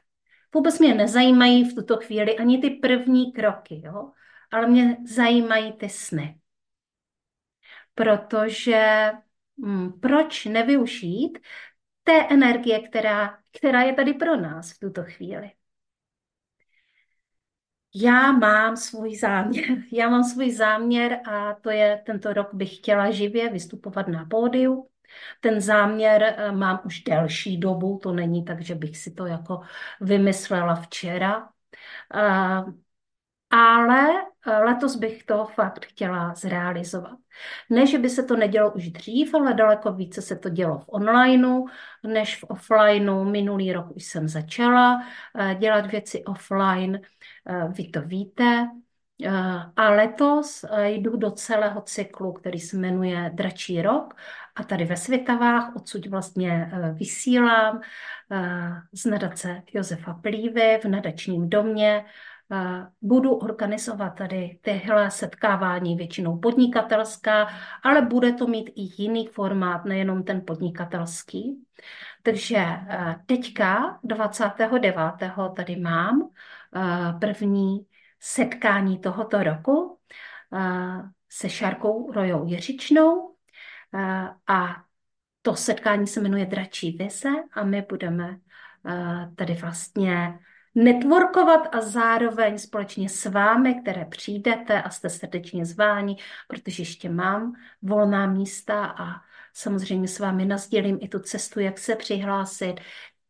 Vůbec 0.54 0.78
mě 0.78 0.94
nezajímají 0.94 1.64
v 1.64 1.74
tuto 1.74 1.96
chvíli 1.96 2.38
ani 2.38 2.58
ty 2.58 2.70
první 2.70 3.32
kroky, 3.32 3.82
jo? 3.84 4.10
Ale 4.50 4.66
mě 4.66 4.96
zajímají 5.06 5.72
ty 5.72 5.88
sny 5.88 6.40
protože 8.00 9.10
hm, 9.66 9.92
proč 10.00 10.44
nevyužít 10.44 11.38
té 12.04 12.26
energie, 12.30 12.88
která, 12.88 13.38
která 13.58 13.82
je 13.82 13.92
tady 13.92 14.14
pro 14.14 14.36
nás 14.36 14.72
v 14.72 14.78
tuto 14.78 15.02
chvíli. 15.04 15.50
Já 17.94 18.32
mám 18.32 18.76
svůj 18.76 19.16
záměr. 19.16 19.64
Já 19.92 20.08
mám 20.08 20.24
svůj 20.24 20.52
záměr 20.52 21.20
a 21.28 21.54
to 21.54 21.70
je, 21.70 22.02
tento 22.06 22.32
rok 22.32 22.54
bych 22.54 22.76
chtěla 22.76 23.10
živě 23.10 23.52
vystupovat 23.52 24.08
na 24.08 24.24
pódiu. 24.24 24.88
Ten 25.40 25.60
záměr 25.60 26.22
eh, 26.22 26.52
mám 26.52 26.80
už 26.84 27.00
delší 27.00 27.58
dobu, 27.58 28.00
to 28.02 28.12
není 28.12 28.44
tak, 28.44 28.60
že 28.62 28.74
bych 28.74 28.98
si 28.98 29.10
to 29.10 29.26
jako 29.26 29.60
vymyslela 30.00 30.74
včera. 30.74 31.48
Ale 33.50 34.08
eh, 34.46 34.58
letos 34.58 34.96
bych 34.96 35.24
to 35.24 35.46
fakt 35.46 35.86
chtěla 35.86 36.34
zrealizovat. 36.34 37.18
Ne, 37.70 37.86
že 37.86 37.98
by 37.98 38.10
se 38.10 38.22
to 38.22 38.36
nedělo 38.36 38.72
už 38.72 38.90
dřív, 38.90 39.34
ale 39.34 39.54
daleko 39.54 39.92
více 39.92 40.22
se 40.22 40.36
to 40.36 40.48
dělo 40.48 40.78
v 40.78 40.84
onlineu 40.88 41.66
než 42.02 42.36
v 42.36 42.44
offlineu. 42.44 43.24
Minulý 43.24 43.72
rok 43.72 43.96
už 43.96 44.04
jsem 44.04 44.28
začala 44.28 45.02
eh, 45.38 45.54
dělat 45.54 45.86
věci 45.86 46.24
offline, 46.24 47.00
eh, 47.48 47.68
vy 47.68 47.88
to 47.88 48.02
víte. 48.02 48.68
A 49.76 49.90
letos 49.90 50.64
jdu 50.82 51.16
do 51.16 51.30
celého 51.30 51.80
cyklu, 51.80 52.32
který 52.32 52.60
se 52.60 52.76
jmenuje 52.76 53.30
Dračí 53.34 53.82
rok 53.82 54.14
a 54.54 54.64
tady 54.64 54.84
ve 54.84 54.96
Světavách 54.96 55.76
odsud 55.76 56.06
vlastně 56.06 56.72
vysílám 56.92 57.80
z 58.92 59.04
nadace 59.04 59.62
Josefa 59.72 60.14
Plívy 60.14 60.80
v 60.82 60.88
nadačním 60.88 61.50
domě 61.50 62.04
budu 63.00 63.34
organizovat 63.34 64.10
tady 64.10 64.58
tyhle 64.62 65.10
setkávání, 65.10 65.96
většinou 65.96 66.38
podnikatelská, 66.38 67.48
ale 67.82 68.02
bude 68.02 68.32
to 68.32 68.46
mít 68.46 68.70
i 68.76 69.02
jiný 69.02 69.26
formát, 69.26 69.84
nejenom 69.84 70.24
ten 70.24 70.42
podnikatelský. 70.46 71.66
Takže 72.22 72.56
eh, 72.56 73.16
teďka 73.26 73.98
29. 74.04 74.94
tady 75.56 75.76
mám 75.76 76.30
eh, 76.76 77.18
první 77.20 77.86
setkání 78.20 78.98
tohoto 78.98 79.42
roku 79.42 79.98
eh, 80.54 81.02
se 81.28 81.48
Šárkou 81.48 82.12
Rojou 82.12 82.46
Jiřičnou 82.46 83.34
a 84.46 84.76
to 85.42 85.56
setkání 85.56 86.06
se 86.06 86.20
jmenuje 86.20 86.46
Dračí 86.46 86.96
vize 86.96 87.28
a 87.52 87.64
my 87.64 87.86
budeme 87.88 88.38
tady 89.36 89.54
vlastně 89.54 90.38
networkovat 90.74 91.74
a 91.74 91.80
zároveň 91.80 92.58
společně 92.58 93.08
s 93.08 93.24
vámi, 93.24 93.74
které 93.74 94.04
přijdete 94.04 94.82
a 94.82 94.90
jste 94.90 95.10
srdečně 95.10 95.66
zváni, 95.66 96.16
protože 96.48 96.82
ještě 96.82 97.08
mám 97.08 97.52
volná 97.82 98.26
místa 98.26 98.84
a 98.84 99.20
samozřejmě 99.54 100.08
s 100.08 100.18
vámi 100.18 100.44
nazdělím 100.44 100.98
i 101.00 101.08
tu 101.08 101.18
cestu, 101.18 101.60
jak 101.60 101.78
se 101.78 101.96
přihlásit, 101.96 102.74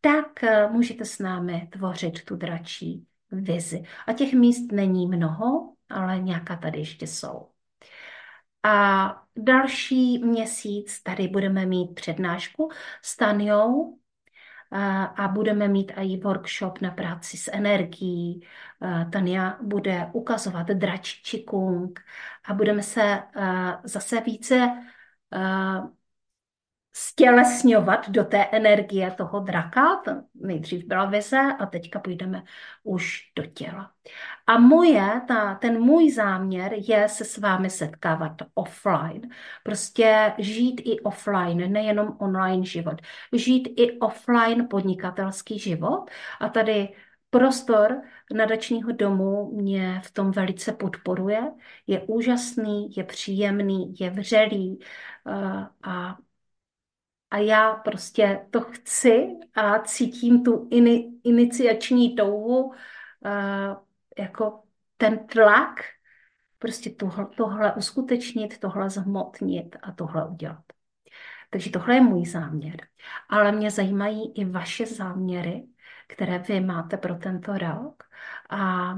tak 0.00 0.44
eh, 0.44 0.68
můžete 0.68 1.04
s 1.04 1.18
námi 1.18 1.68
tvořit 1.72 2.24
tu 2.24 2.36
dračí 2.36 3.06
vizi. 3.30 3.82
A 4.06 4.12
těch 4.12 4.32
míst 4.32 4.72
není 4.72 5.06
mnoho, 5.06 5.72
ale 5.88 6.18
nějaká 6.18 6.56
tady 6.56 6.78
ještě 6.78 7.06
jsou. 7.06 7.48
A 8.62 9.22
další 9.36 10.18
měsíc 10.18 11.02
tady 11.02 11.28
budeme 11.28 11.66
mít 11.66 11.94
přednášku 11.94 12.70
s 13.02 13.16
Tanjou 13.16 13.99
a 15.16 15.28
budeme 15.28 15.68
mít 15.68 15.92
i 15.96 16.16
workshop 16.16 16.80
na 16.80 16.90
práci 16.90 17.36
s 17.36 17.50
energií. 17.52 18.46
Tania 19.12 19.58
bude 19.62 20.10
ukazovat 20.12 20.66
dračí 20.66 21.44
kung 21.44 22.00
a 22.44 22.54
budeme 22.54 22.82
se 22.82 23.22
zase 23.84 24.20
více 24.20 24.70
stělesňovat 26.92 28.10
do 28.10 28.24
té 28.24 28.44
energie 28.44 29.10
toho 29.10 29.40
draka. 29.40 29.96
To 30.04 30.10
nejdřív 30.34 30.84
byla 30.84 31.04
vize 31.04 31.40
a 31.58 31.66
teďka 31.66 31.98
půjdeme 31.98 32.42
už 32.82 33.32
do 33.36 33.46
těla. 33.46 33.90
A 34.46 34.58
moje, 34.58 35.20
ta, 35.28 35.54
ten 35.54 35.80
můj 35.80 36.12
záměr 36.12 36.72
je 36.88 37.08
se 37.08 37.24
s 37.24 37.38
vámi 37.38 37.70
setkávat 37.70 38.32
offline. 38.54 39.20
Prostě 39.62 40.32
žít 40.38 40.82
i 40.84 41.00
offline, 41.00 41.72
nejenom 41.72 42.16
online 42.20 42.64
život. 42.64 43.02
Žít 43.32 43.68
i 43.76 43.98
offline 43.98 44.68
podnikatelský 44.70 45.58
život. 45.58 46.10
A 46.40 46.48
tady 46.48 46.88
prostor 47.30 48.02
nadačního 48.32 48.92
domu 48.92 49.50
mě 49.54 50.00
v 50.04 50.10
tom 50.10 50.30
velice 50.30 50.72
podporuje. 50.72 51.42
Je 51.86 52.00
úžasný, 52.00 52.90
je 52.96 53.04
příjemný, 53.04 53.94
je 54.00 54.10
vřelý 54.10 54.78
eh, 55.26 55.66
a 55.82 56.18
a 57.30 57.38
já 57.38 57.74
prostě 57.74 58.46
to 58.50 58.60
chci 58.60 59.26
a 59.54 59.78
cítím 59.78 60.44
tu 60.44 60.68
ini, 60.70 61.12
iniciační 61.24 62.16
touhu, 62.16 62.64
uh, 62.64 62.74
jako 64.18 64.62
ten 64.96 65.26
tlak, 65.26 65.80
prostě 66.58 66.90
tohle, 66.90 67.26
tohle 67.36 67.74
uskutečnit, 67.74 68.58
tohle 68.58 68.90
zhmotnit 68.90 69.76
a 69.82 69.92
tohle 69.92 70.28
udělat. 70.28 70.64
Takže 71.50 71.70
tohle 71.70 71.94
je 71.94 72.00
můj 72.00 72.26
záměr. 72.26 72.86
Ale 73.28 73.52
mě 73.52 73.70
zajímají 73.70 74.32
i 74.34 74.44
vaše 74.44 74.86
záměry, 74.86 75.66
které 76.08 76.38
vy 76.38 76.60
máte 76.60 76.96
pro 76.96 77.14
tento 77.14 77.58
rok 77.58 78.02
a 78.50 78.92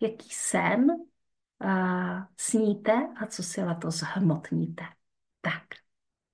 jaký 0.00 0.28
sen 0.30 0.90
uh, 0.90 2.22
sníte 2.36 2.92
a 3.16 3.26
co 3.26 3.42
si 3.42 3.62
letos 3.62 4.00
hmotníte. 4.00 4.84
Tak, 5.40 5.62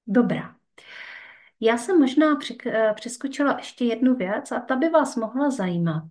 dobrá. 0.06 0.61
Já 1.64 1.78
jsem 1.78 2.00
možná 2.00 2.38
eh, 2.66 2.92
přeskočila 2.94 3.56
ještě 3.56 3.84
jednu 3.84 4.14
věc 4.16 4.52
a 4.52 4.60
ta 4.60 4.76
by 4.76 4.88
vás 4.88 5.16
mohla 5.16 5.50
zajímat. 5.50 6.04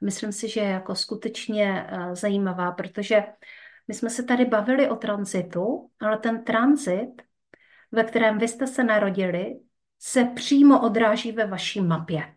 Myslím 0.00 0.32
si, 0.32 0.48
že 0.48 0.60
je 0.60 0.68
jako 0.68 0.94
skutečně 0.94 1.86
eh, 1.88 2.16
zajímavá, 2.16 2.72
protože 2.72 3.24
my 3.88 3.94
jsme 3.94 4.10
se 4.10 4.22
tady 4.22 4.44
bavili 4.44 4.90
o 4.90 4.96
tranzitu, 4.96 5.90
ale 6.00 6.18
ten 6.18 6.44
tranzit, 6.44 7.22
ve 7.92 8.04
kterém 8.04 8.38
vy 8.38 8.48
jste 8.48 8.66
se 8.66 8.84
narodili, 8.84 9.60
se 9.98 10.24
přímo 10.24 10.82
odráží 10.82 11.32
ve 11.32 11.46
vaší 11.46 11.80
mapě. 11.80 12.36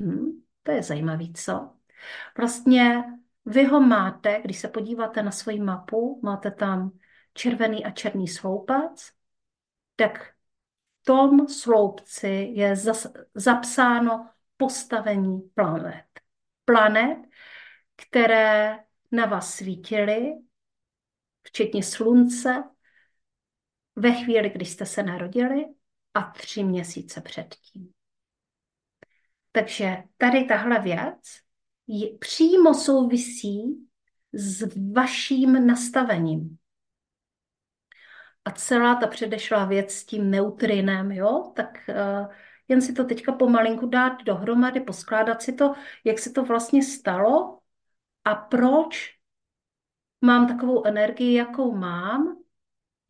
Hmm, 0.00 0.42
to 0.62 0.72
je 0.72 0.82
zajímavý, 0.82 1.32
co? 1.32 1.70
Vlastně 2.38 3.04
vy 3.46 3.64
ho 3.64 3.80
máte, 3.80 4.40
když 4.44 4.58
se 4.58 4.68
podíváte 4.68 5.22
na 5.22 5.30
svoji 5.30 5.60
mapu, 5.60 6.20
máte 6.22 6.50
tam 6.50 6.98
červený 7.34 7.84
a 7.84 7.90
černý 7.90 8.28
sloupec, 8.28 9.12
tak 9.96 10.35
tom 11.06 11.48
sloupci 11.48 12.52
je 12.54 12.76
zas, 12.76 13.06
zapsáno 13.34 14.30
postavení 14.56 15.40
planet. 15.54 16.04
Planet, 16.64 17.18
které 17.96 18.78
na 19.12 19.26
vás 19.26 19.54
svítily, 19.54 20.32
včetně 21.42 21.82
slunce, 21.82 22.64
ve 23.96 24.12
chvíli, 24.12 24.50
kdy 24.50 24.64
jste 24.64 24.86
se 24.86 25.02
narodili 25.02 25.64
a 26.14 26.22
tři 26.22 26.64
měsíce 26.64 27.20
předtím. 27.20 27.92
Takže 29.52 29.96
tady 30.16 30.44
tahle 30.44 30.80
věc 30.80 31.22
je, 31.86 32.18
přímo 32.18 32.74
souvisí 32.74 33.88
s 34.32 34.76
vaším 34.92 35.66
nastavením 35.66 36.58
a 38.46 38.50
celá 38.50 38.94
ta 38.94 39.06
předešlá 39.06 39.64
věc 39.64 39.92
s 39.92 40.04
tím 40.04 40.30
neutrinem, 40.30 41.12
jo, 41.12 41.52
tak 41.56 41.78
uh, 41.88 42.32
jen 42.68 42.82
si 42.82 42.92
to 42.92 43.04
teďka 43.04 43.32
pomalinku 43.32 43.86
dát 43.86 44.24
dohromady, 44.24 44.80
poskládat 44.80 45.42
si 45.42 45.52
to, 45.52 45.74
jak 46.04 46.18
se 46.18 46.30
to 46.30 46.44
vlastně 46.44 46.82
stalo 46.82 47.58
a 48.24 48.34
proč 48.34 49.16
mám 50.20 50.48
takovou 50.48 50.86
energii, 50.86 51.34
jakou 51.34 51.76
mám, 51.76 52.36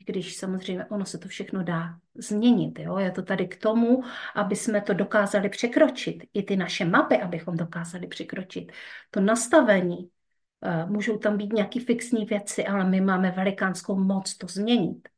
když 0.06 0.36
samozřejmě 0.36 0.84
ono 0.84 1.04
se 1.04 1.18
to 1.18 1.28
všechno 1.28 1.62
dá 1.62 1.98
změnit. 2.14 2.78
Jo? 2.78 2.98
Je 2.98 3.10
to 3.10 3.22
tady 3.22 3.48
k 3.48 3.56
tomu, 3.56 4.02
aby 4.34 4.56
jsme 4.56 4.80
to 4.80 4.94
dokázali 4.94 5.48
překročit. 5.48 6.24
I 6.34 6.42
ty 6.42 6.56
naše 6.56 6.84
mapy, 6.84 7.16
abychom 7.16 7.56
dokázali 7.56 8.06
překročit. 8.06 8.72
To 9.10 9.20
nastavení, 9.20 9.98
uh, 9.98 10.90
můžou 10.90 11.18
tam 11.18 11.36
být 11.36 11.52
nějaké 11.52 11.80
fixní 11.80 12.24
věci, 12.24 12.66
ale 12.66 12.84
my 12.84 13.00
máme 13.00 13.30
velikánskou 13.30 13.96
moc 13.96 14.36
to 14.36 14.46
změnit 14.46 15.08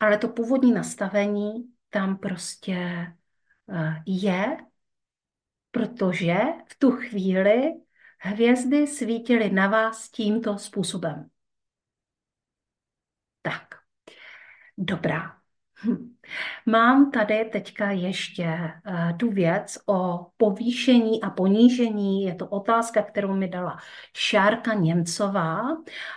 ale 0.00 0.18
to 0.18 0.28
původní 0.28 0.72
nastavení 0.72 1.72
tam 1.90 2.18
prostě 2.18 2.72
eh, 3.72 4.02
je, 4.06 4.56
protože 5.70 6.34
v 6.68 6.78
tu 6.78 6.90
chvíli 6.90 7.72
hvězdy 8.18 8.86
svítily 8.86 9.50
na 9.50 9.68
vás 9.68 10.10
tímto 10.10 10.58
způsobem. 10.58 11.30
Tak, 13.42 13.74
dobrá. 14.78 15.38
Hm. 15.84 16.17
Mám 16.66 17.10
tady 17.10 17.44
teďka 17.44 17.90
ještě 17.90 18.44
uh, 18.44 19.16
tu 19.16 19.30
věc 19.30 19.78
o 19.86 20.26
povýšení 20.36 21.22
a 21.22 21.30
ponížení. 21.30 22.24
Je 22.24 22.34
to 22.34 22.46
otázka, 22.46 23.02
kterou 23.02 23.34
mi 23.34 23.48
dala 23.48 23.78
Šárka 24.16 24.74
Němcová 24.74 25.62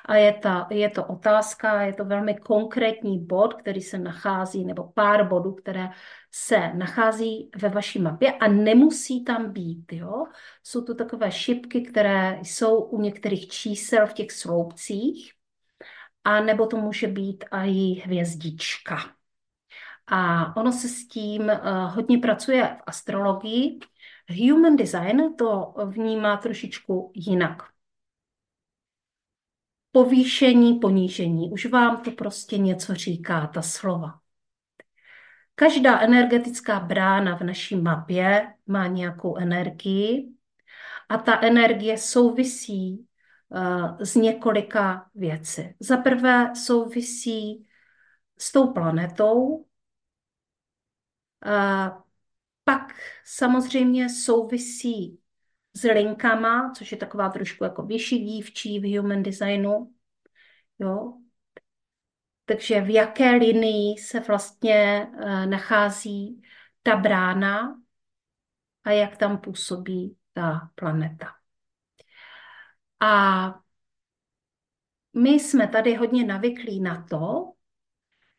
a 0.06 0.16
je, 0.16 0.34
ta, 0.34 0.68
je 0.70 0.90
to 0.90 1.06
otázka, 1.06 1.82
je 1.82 1.94
to 1.94 2.06
velmi 2.06 2.36
konkrétní 2.36 3.26
bod, 3.26 3.54
který 3.54 3.82
se 3.82 3.98
nachází, 3.98 4.66
nebo 4.66 4.84
pár 4.84 5.28
bodů, 5.28 5.54
které 5.54 5.90
se 6.32 6.74
nachází 6.74 7.50
ve 7.56 7.70
vaší 7.70 8.02
mapě 8.02 8.34
a 8.34 8.48
nemusí 8.48 9.24
tam 9.24 9.52
být. 9.52 9.94
Jo? 9.94 10.26
Jsou 10.64 10.82
to 10.82 10.96
takové 10.96 11.32
šipky, 11.32 11.82
které 11.82 12.40
jsou 12.44 12.82
u 12.82 13.02
některých 13.02 13.48
čísel 13.48 14.08
v 14.08 14.14
těch 14.14 14.32
sloupcích, 14.32 15.32
a 16.24 16.42
nebo 16.42 16.66
to 16.66 16.78
může 16.78 17.08
být 17.08 17.46
i 17.52 17.94
hvězdička. 18.00 19.21
A 20.08 20.54
ono 20.56 20.72
se 20.72 20.88
s 20.88 21.08
tím 21.08 21.42
uh, 21.42 21.50
hodně 21.96 22.18
pracuje 22.18 22.78
v 22.80 22.84
astrologii. 22.86 23.80
Human 24.30 24.76
design 24.76 25.36
to 25.36 25.74
vnímá 25.86 26.38
trošičku 26.38 27.12
jinak. 27.16 27.64
Povýšení, 29.92 30.80
ponížení. 30.80 31.52
Už 31.52 31.66
vám 31.66 32.02
to 32.04 32.12
prostě 32.12 32.58
něco 32.58 32.96
říká, 32.96 33.48
ta 33.48 33.62
slova. 33.62 34.20
Každá 35.56 36.00
energetická 36.00 36.80
brána 36.80 37.38
v 37.38 37.42
naší 37.42 37.76
mapě 37.76 38.54
má 38.68 38.88
nějakou 38.88 39.38
energii 39.38 40.30
a 41.10 41.18
ta 41.18 41.42
energie 41.42 41.98
souvisí 41.98 43.08
uh, 43.50 43.98
s 44.00 44.16
několika 44.16 45.10
věci. 45.16 45.76
Za 45.80 45.98
prvé 45.98 46.56
souvisí 46.56 47.68
s 48.38 48.52
tou 48.52 48.74
planetou, 48.74 49.66
pak 52.64 52.94
samozřejmě 53.26 54.10
souvisí 54.10 55.20
s 55.74 55.84
linkama, 55.84 56.72
což 56.72 56.92
je 56.92 56.98
taková 56.98 57.30
trošku 57.30 57.64
jako 57.64 57.84
vyšší 57.84 58.26
dívčí 58.26 58.80
v 58.80 58.98
human 58.98 59.24
designu. 59.24 59.94
Jo? 60.80 61.14
Takže 62.46 62.82
v 62.82 62.90
jaké 62.90 63.32
linii 63.32 63.98
se 63.98 64.20
vlastně 64.20 65.08
uh, 65.14 65.46
nachází 65.46 66.42
ta 66.84 66.96
brána 66.96 67.82
a 68.84 68.92
jak 68.92 69.18
tam 69.18 69.38
působí 69.38 70.18
ta 70.34 70.72
planeta. 70.76 71.28
A 73.00 73.54
my 75.14 75.30
jsme 75.30 75.68
tady 75.68 75.96
hodně 75.96 76.26
navyklí 76.26 76.82
na 76.82 77.06
to, 77.10 77.54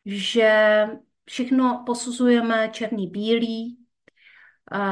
že 0.05 0.87
všechno 1.25 1.83
posuzujeme 1.87 2.69
černý, 2.73 3.07
bílý 3.07 3.83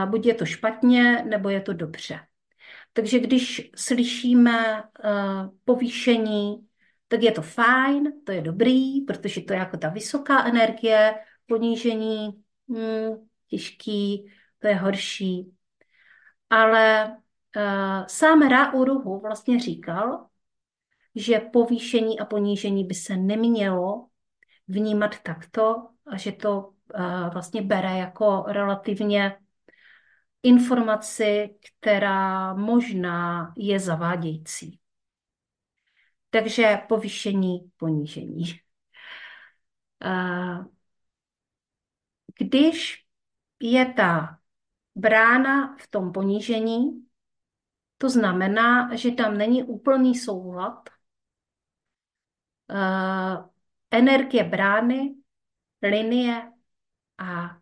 buď 0.07 0.27
je 0.27 0.35
to 0.35 0.47
špatně, 0.47 1.25
nebo 1.29 1.49
je 1.49 1.61
to 1.61 1.73
dobře. 1.73 2.21
Takže 2.93 3.19
když 3.19 3.71
slyšíme 3.77 4.83
uh, 4.83 5.55
povýšení, 5.65 6.67
tak 7.09 7.23
je 7.23 7.33
to 7.33 7.43
fajn, 7.43 8.13
to 8.25 8.33
je 8.33 8.41
dobrý, 8.41 9.01
protože 9.01 9.41
to 9.41 9.53
je 9.53 9.59
jako 9.59 9.77
ta 9.77 9.89
vysoká 9.89 10.45
energie, 10.45 11.15
ponížení, 11.47 12.43
hmm, 12.69 13.29
těžký, 13.49 14.33
to 14.59 14.67
je 14.67 14.75
horší. 14.75 15.53
Ale 16.51 17.17
uh, 17.57 18.07
sám 18.07 18.43
Ra 18.43 18.73
Uruhu 18.73 19.21
vlastně 19.21 19.61
říkal, 19.61 20.27
že 21.15 21.41
povýšení 21.53 22.21
a 22.21 22.25
ponížení 22.25 22.85
by 22.85 22.95
se 22.95 23.17
nemělo 23.17 24.07
vnímat 24.69 25.23
takto 25.23 25.89
že 26.17 26.33
to 26.33 26.61
uh, 26.95 27.33
vlastně 27.33 27.63
bere 27.63 27.99
jako 27.99 28.45
relativně 28.47 29.39
informaci, 30.43 31.59
která 31.81 32.55
možná 32.55 33.53
je 33.57 33.81
zavádějící. 33.81 34.81
Takže 36.31 36.81
povýšení, 36.89 37.71
ponížení. 37.77 38.45
Uh, 40.05 40.65
když 42.39 43.05
je 43.61 43.93
ta 43.93 44.39
brána 44.95 45.77
v 45.77 45.89
tom 45.89 46.13
ponížení, 46.13 47.07
to 47.99 48.11
znamená, 48.11 48.97
že 48.97 49.11
tam 49.11 49.39
není 49.39 49.63
úplný 49.63 50.15
soulad 50.15 50.91
uh, 52.71 53.49
energie 53.91 54.45
brány, 54.45 55.20
linie 55.83 56.53
a 57.19 57.57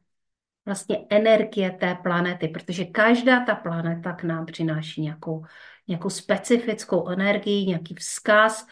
vlastně 0.66 1.06
energie 1.10 1.70
té 1.70 1.94
planety, 1.94 2.48
protože 2.48 2.84
každá 2.84 3.44
ta 3.44 3.54
planeta 3.54 4.12
k 4.12 4.22
nám 4.22 4.46
přináší 4.46 5.02
nějakou, 5.02 5.44
nějakou 5.88 6.10
specifickou 6.10 7.08
energii, 7.08 7.66
nějaký 7.66 7.94
vzkaz, 7.94 8.66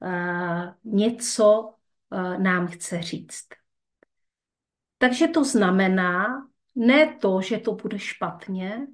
uh, 0.00 0.64
něco 0.84 1.74
uh, 2.10 2.38
nám 2.38 2.66
chce 2.66 3.02
říct. 3.02 3.46
Takže 4.98 5.28
to 5.28 5.44
znamená 5.44 6.26
ne 6.74 7.06
to, 7.06 7.40
že 7.40 7.58
to 7.58 7.72
bude 7.74 7.98
špatně, 7.98 8.86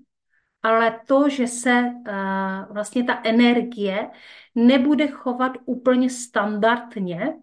ale 0.62 1.00
to, 1.06 1.28
že 1.28 1.46
se 1.46 1.82
uh, 1.82 2.74
vlastně 2.74 3.04
ta 3.04 3.20
energie 3.24 4.10
nebude 4.54 5.08
chovat 5.08 5.52
úplně 5.64 6.10
standardně, 6.10 7.34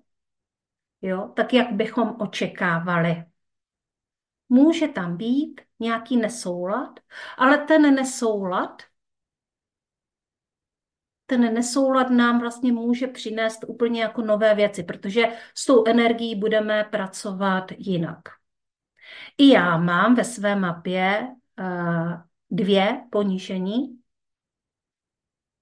jo, 1.02 1.32
tak 1.36 1.54
jak 1.54 1.72
bychom 1.72 2.16
očekávali. 2.20 3.26
Může 4.50 4.88
tam 4.88 5.18
být 5.18 5.62
nějaký 5.80 6.18
nesoulad, 6.18 7.00
ale 7.38 7.58
ten 7.58 7.96
nesoulad, 7.96 8.82
ten 11.26 11.54
nesoulad 11.54 12.10
nám 12.10 12.40
vlastně 12.40 12.74
může 12.74 13.08
přinést 13.08 13.64
úplně 13.68 14.02
jako 14.02 14.22
nové 14.22 14.56
věci, 14.56 14.84
protože 14.84 15.28
s 15.56 15.66
tou 15.66 15.88
energií 15.88 16.36
budeme 16.36 16.84
pracovat 16.84 17.72
jinak. 17.78 18.20
I 19.38 19.50
já 19.50 19.78
mám 19.78 20.16
ve 20.16 20.24
své 20.24 20.56
mapě 20.56 21.28
uh, 21.60 22.14
dvě 22.50 23.08
ponížení 23.12 24.00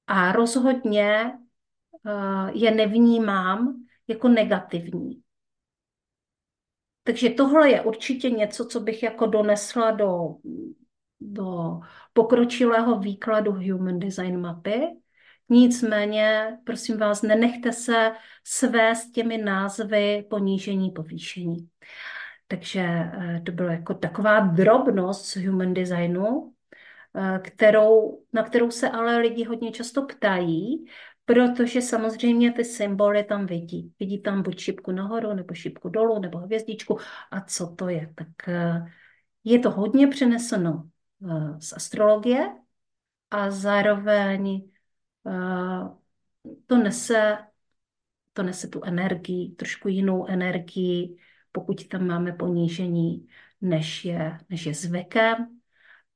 a 0.07 0.31
rozhodně 0.31 1.39
uh, 2.05 2.49
je 2.53 2.71
nevnímám 2.71 3.85
jako 4.07 4.27
negativní. 4.27 5.23
Takže 7.03 7.29
tohle 7.29 7.69
je 7.69 7.81
určitě 7.81 8.29
něco, 8.29 8.65
co 8.65 8.79
bych 8.79 9.03
jako 9.03 9.25
donesla 9.25 9.91
do, 9.91 10.35
do 11.21 11.79
pokročilého 12.13 12.99
výkladu 12.99 13.51
Human 13.51 13.99
Design 13.99 14.41
mapy. 14.41 14.81
Nicméně, 15.49 16.57
prosím 16.63 16.97
vás, 16.97 17.21
nenechte 17.21 17.71
se 17.71 18.11
svést 18.43 19.11
těmi 19.11 19.37
názvy 19.37 20.25
ponížení, 20.29 20.91
povýšení. 20.91 21.69
Takže 22.47 22.81
eh, 22.81 23.41
to 23.45 23.51
bylo 23.51 23.69
jako 23.69 23.93
taková 23.93 24.39
drobnost 24.39 25.25
z 25.25 25.45
human 25.45 25.73
designu, 25.73 26.53
eh, 27.15 27.39
kterou, 27.39 28.23
na 28.33 28.43
kterou 28.43 28.71
se 28.71 28.89
ale 28.89 29.17
lidi 29.17 29.43
hodně 29.43 29.71
často 29.71 30.05
ptají, 30.05 30.85
protože 31.29 31.81
samozřejmě 31.81 32.53
ty 32.53 32.65
symboly 32.65 33.23
tam 33.23 33.45
vidí. 33.45 33.93
Vidí 33.99 34.21
tam 34.21 34.43
buď 34.43 34.59
šipku 34.59 34.91
nahoru, 34.91 35.33
nebo 35.33 35.53
šipku 35.53 35.89
dolů, 35.89 36.19
nebo 36.19 36.37
hvězdičku. 36.37 36.97
A 37.31 37.41
co 37.41 37.75
to 37.75 37.89
je? 37.89 38.13
Tak 38.15 38.27
eh, 38.47 38.85
je 39.43 39.59
to 39.59 39.71
hodně 39.71 40.07
přeneseno 40.07 40.89
z 41.59 41.73
astrologie 41.73 42.55
a 43.31 43.51
zároveň 43.51 44.71
to 46.65 46.77
nese, 46.77 47.37
to 48.33 48.43
nese 48.43 48.67
tu 48.67 48.83
energii, 48.83 49.49
trošku 49.49 49.87
jinou 49.87 50.25
energii, 50.27 51.17
pokud 51.51 51.87
tam 51.87 52.07
máme 52.07 52.31
ponížení, 52.31 53.27
než 53.61 54.05
je, 54.05 54.37
než 54.49 54.65
je 54.65 54.73
zvykem. 54.73 55.59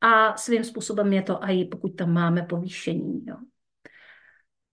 A 0.01 0.37
svým 0.37 0.63
způsobem 0.63 1.13
je 1.13 1.21
to 1.21 1.43
i 1.43 1.65
pokud 1.65 1.89
tam 1.89 2.13
máme 2.13 2.41
povýšení. 2.41 3.25
Jo. 3.27 3.35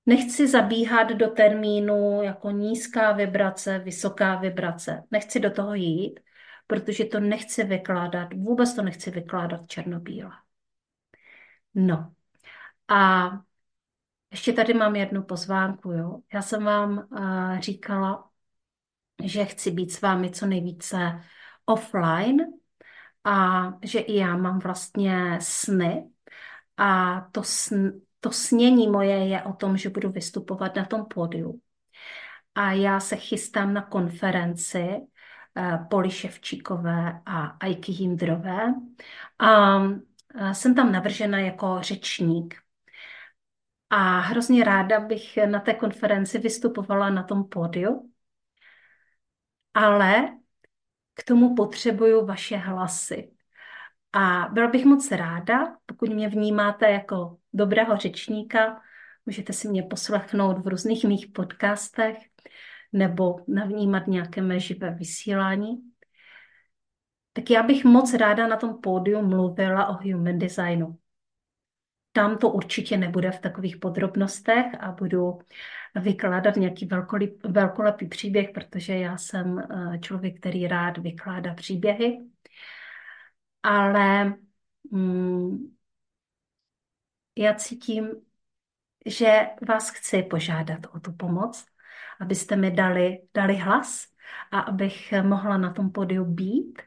Nechci 0.06 0.48
zabíhat 0.48 1.08
do 1.12 1.28
termínu 1.28 2.22
jako 2.22 2.50
nízká 2.50 3.12
vibrace, 3.12 3.78
vysoká 3.78 4.36
vibrace. 4.36 5.04
Nechci 5.10 5.40
do 5.40 5.50
toho 5.50 5.74
jít, 5.74 6.20
protože 6.66 7.04
to 7.04 7.20
nechci 7.20 7.64
vykládat, 7.64 8.32
vůbec 8.34 8.74
to 8.74 8.82
nechci 8.82 9.10
vykládat 9.10 9.60
černobíle. 9.66 10.30
No 11.74 12.12
a 12.88 13.30
ještě 14.30 14.52
tady 14.52 14.74
mám 14.74 14.96
jednu 14.96 15.22
pozvánku. 15.22 15.92
Jo. 15.92 16.20
Já 16.34 16.42
jsem 16.42 16.64
vám 16.64 17.08
uh, 17.10 17.58
říkala, 17.58 18.30
že 19.24 19.44
chci 19.44 19.70
být 19.70 19.92
s 19.92 20.00
vámi 20.00 20.30
co 20.30 20.46
nejvíce 20.46 21.20
offline 21.66 22.46
a 23.24 23.62
že 23.82 23.98
i 23.98 24.16
já 24.16 24.36
mám 24.36 24.58
vlastně 24.58 25.38
sny 25.40 26.10
a 26.76 27.20
to, 27.20 27.42
sn, 27.42 27.88
to 28.20 28.33
snění 28.33 28.88
moje 28.88 29.28
je 29.28 29.42
o 29.42 29.52
tom, 29.52 29.76
že 29.76 29.90
budu 29.90 30.11
vystupovat 30.11 30.76
na 30.76 30.85
tom 30.85 31.06
pódiu. 31.06 31.61
A 32.54 32.72
já 32.72 33.00
se 33.00 33.16
chystám 33.16 33.74
na 33.74 33.83
konferenci 33.83 34.88
uh, 34.88 35.88
Poli 35.88 36.11
Ševčíkové 36.11 37.22
a 37.26 37.40
Ajky 37.46 37.92
Jindrové. 37.92 38.74
A 39.38 39.76
uh, 39.78 39.98
jsem 40.52 40.74
tam 40.74 40.92
navržena 40.92 41.38
jako 41.38 41.78
řečník. 41.80 42.54
A 43.90 44.18
hrozně 44.18 44.64
ráda 44.64 45.00
bych 45.00 45.38
na 45.46 45.61
té 45.61 45.74
konferenci 45.74 46.38
vystupovala 46.38 47.11
na 47.11 47.22
tom 47.22 47.44
pódiu 47.44 48.11
ale 49.74 50.38
k 51.14 51.22
tomu 51.24 51.54
potřebuju 51.54 52.26
vaše 52.26 52.56
hlasy. 52.56 53.33
A 54.12 54.49
byla 54.53 54.68
bych 54.68 54.85
moc 54.85 55.11
ráda, 55.11 55.77
pokud 55.87 56.09
mě 56.09 56.29
vnímáte 56.29 56.90
jako 56.90 57.37
dobrého 57.53 57.96
řečníka, 57.96 58.81
můžete 59.27 59.53
si 59.53 59.68
mě 59.68 59.83
poslechnout 59.83 60.59
v 60.59 60.68
různých 60.68 61.05
mých 61.05 61.27
podcastech 61.27 62.16
nebo 62.92 63.37
navnímat 63.49 64.07
nějaké 64.07 64.42
mé 64.42 64.61
živé 64.61 64.90
vysílání. 64.90 65.77
Tak 67.33 67.51
já 67.51 67.62
bych 67.62 67.85
moc 67.85 68.14
ráda 68.14 68.46
na 68.46 68.57
tom 68.57 68.81
pódiu 68.81 69.23
mluvila 69.23 69.87
o 69.87 69.92
human 69.92 70.38
designu. 70.38 70.99
Tam 72.12 72.38
to 72.38 72.51
určitě 72.51 72.96
nebude 72.96 73.31
v 73.31 73.40
takových 73.40 73.77
podrobnostech 73.77 74.66
a 74.81 74.92
budu 74.92 75.38
vykládat 76.01 76.57
nějaký 76.57 76.88
velkolepý 77.49 78.07
příběh, 78.07 78.51
protože 78.55 78.94
já 78.94 79.16
jsem 79.16 79.59
eh, 79.59 79.99
člověk, 79.99 80.40
který 80.40 80.68
rád 80.68 80.99
vykládá 80.99 81.55
příběhy. 81.55 82.18
Ale 83.62 84.35
mm, 84.90 85.77
já 87.37 87.55
cítím, 87.55 88.09
že 89.07 89.46
vás 89.68 89.90
chci 89.90 90.23
požádat 90.23 90.81
o 90.94 91.01
tu 91.01 91.12
pomoc, 91.12 91.66
abyste 92.20 92.57
mi 92.57 92.70
dali, 92.70 93.18
dali 93.35 93.57
hlas 93.57 94.07
a 94.51 94.61
abych 94.61 95.14
mohla 95.23 95.57
na 95.59 95.73
tom 95.73 95.90
podiu 95.90 96.25
být 96.25 96.83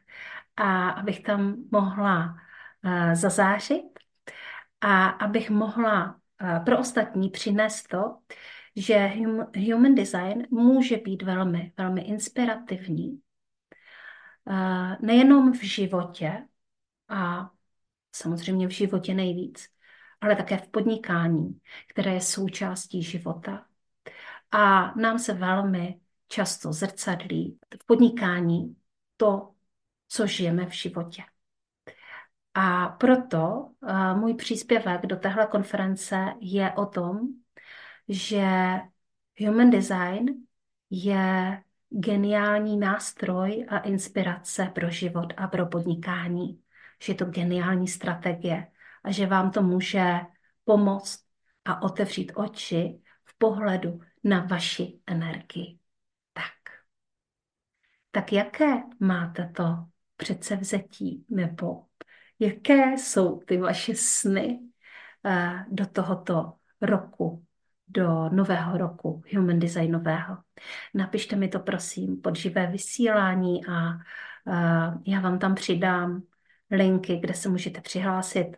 a 0.56 0.88
abych 0.90 1.22
tam 1.22 1.56
mohla 1.70 2.36
uh, 2.84 3.14
zazářit 3.14 3.84
a 4.80 5.06
abych 5.08 5.50
mohla 5.50 6.20
uh, 6.42 6.64
pro 6.64 6.78
ostatní 6.78 7.30
přinést 7.30 7.82
to, 7.82 8.18
že 8.76 9.12
human 9.66 9.94
design 9.94 10.46
může 10.50 10.96
být 10.96 11.22
velmi, 11.22 11.72
velmi 11.76 12.00
inspirativní. 12.00 13.20
Nejenom 15.00 15.52
v 15.52 15.62
životě, 15.62 16.46
a 17.14 17.50
samozřejmě 18.12 18.66
v 18.66 18.70
životě 18.70 19.14
nejvíc, 19.14 19.68
ale 20.20 20.36
také 20.36 20.56
v 20.56 20.68
podnikání, 20.68 21.60
které 21.88 22.14
je 22.14 22.20
součástí 22.20 23.02
života. 23.02 23.66
A 24.50 24.94
nám 24.94 25.18
se 25.18 25.34
velmi 25.34 26.00
často 26.28 26.72
zrcadlí 26.72 27.58
v 27.82 27.86
podnikání 27.86 28.76
to, 29.16 29.54
co 30.08 30.26
žijeme 30.26 30.66
v 30.66 30.72
životě. 30.72 31.22
A 32.54 32.88
proto 32.88 33.38
uh, 33.48 34.16
můj 34.16 34.34
příspěvek 34.34 35.06
do 35.06 35.16
téhle 35.16 35.46
konference 35.46 36.34
je 36.40 36.72
o 36.72 36.86
tom, 36.86 37.20
že 38.08 38.46
human 39.38 39.70
design 39.70 40.26
je 40.90 41.62
geniální 41.90 42.76
nástroj 42.76 43.66
a 43.68 43.78
inspirace 43.78 44.70
pro 44.74 44.90
život 44.90 45.32
a 45.36 45.48
pro 45.48 45.66
podnikání, 45.66 46.63
že 47.02 47.12
je 47.12 47.16
to 47.16 47.24
geniální 47.24 47.88
strategie 47.88 48.66
a 49.04 49.10
že 49.10 49.26
vám 49.26 49.50
to 49.50 49.62
může 49.62 50.20
pomoct 50.64 51.24
a 51.64 51.82
otevřít 51.82 52.32
oči 52.34 53.00
v 53.24 53.38
pohledu 53.38 54.00
na 54.24 54.40
vaši 54.40 55.00
energii. 55.06 55.78
Tak. 56.32 56.76
Tak 58.10 58.32
jaké 58.32 58.82
máte 59.00 59.48
to 59.56 59.64
předsevzetí 60.16 61.26
nebo 61.28 61.84
jaké 62.38 62.92
jsou 62.92 63.40
ty 63.40 63.58
vaše 63.58 63.94
sny 63.94 64.60
uh, 65.24 65.58
do 65.68 65.86
tohoto 65.86 66.52
roku, 66.80 67.44
do 67.88 68.28
nového 68.28 68.78
roku 68.78 69.22
human 69.34 69.58
designového. 69.58 70.38
Napište 70.94 71.36
mi 71.36 71.48
to 71.48 71.58
prosím 71.60 72.20
pod 72.20 72.36
živé 72.36 72.66
vysílání 72.66 73.66
a 73.66 73.90
uh, 73.90 75.02
já 75.06 75.20
vám 75.20 75.38
tam 75.38 75.54
přidám 75.54 76.22
linky, 76.70 77.16
kde 77.16 77.34
se 77.34 77.48
můžete 77.48 77.80
přihlásit 77.80 78.56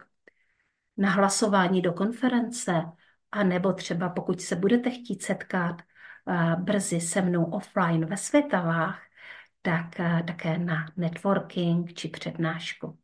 na 0.96 1.10
hlasování 1.10 1.82
do 1.82 1.92
konference, 1.92 2.82
a 3.32 3.44
nebo 3.44 3.72
třeba 3.72 4.08
pokud 4.08 4.40
se 4.40 4.56
budete 4.56 4.90
chtít 4.90 5.22
setkat 5.22 5.82
uh, 6.24 6.54
brzy 6.54 7.00
se 7.00 7.22
mnou 7.22 7.44
offline 7.44 8.06
ve 8.06 8.16
Světavách, 8.16 9.02
tak 9.62 9.86
uh, 9.98 10.20
také 10.22 10.58
na 10.58 10.86
networking 10.96 11.94
či 11.94 12.08
přednášku. 12.08 12.98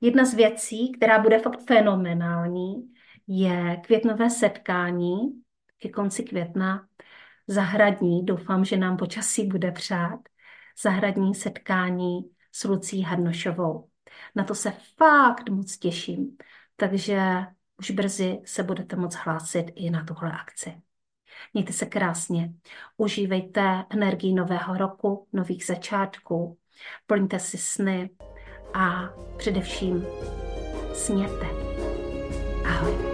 Jedna 0.00 0.24
z 0.24 0.34
věcí, 0.34 0.92
která 0.92 1.18
bude 1.18 1.38
fakt 1.38 1.60
fenomenální, 1.66 2.94
je 3.26 3.76
květnové 3.86 4.30
setkání 4.30 5.42
ke 5.78 5.88
konci 5.88 6.22
května, 6.22 6.88
zahradní, 7.46 8.26
doufám, 8.26 8.64
že 8.64 8.76
nám 8.76 8.96
počasí 8.96 9.46
bude 9.46 9.72
přát, 9.72 10.20
zahradní 10.82 11.34
setkání 11.34 12.35
s 12.56 12.64
Lucí 12.64 13.02
Hadnošovou. 13.02 13.88
Na 14.34 14.44
to 14.44 14.54
se 14.54 14.72
fakt 14.96 15.48
moc 15.48 15.76
těším, 15.78 16.36
takže 16.76 17.20
už 17.78 17.90
brzy 17.90 18.40
se 18.44 18.62
budete 18.62 18.96
moc 18.96 19.14
hlásit 19.14 19.64
i 19.74 19.90
na 19.90 20.04
tuhle 20.04 20.32
akci. 20.32 20.74
Mějte 21.54 21.72
se 21.72 21.86
krásně, 21.86 22.52
užívejte 22.96 23.84
energii 23.90 24.34
nového 24.34 24.76
roku, 24.76 25.28
nových 25.32 25.64
začátků, 25.64 26.58
plňte 27.06 27.38
si 27.38 27.58
sny 27.58 28.10
a 28.74 29.08
především 29.36 30.06
sněte. 30.94 31.46
Ahoj. 32.66 33.05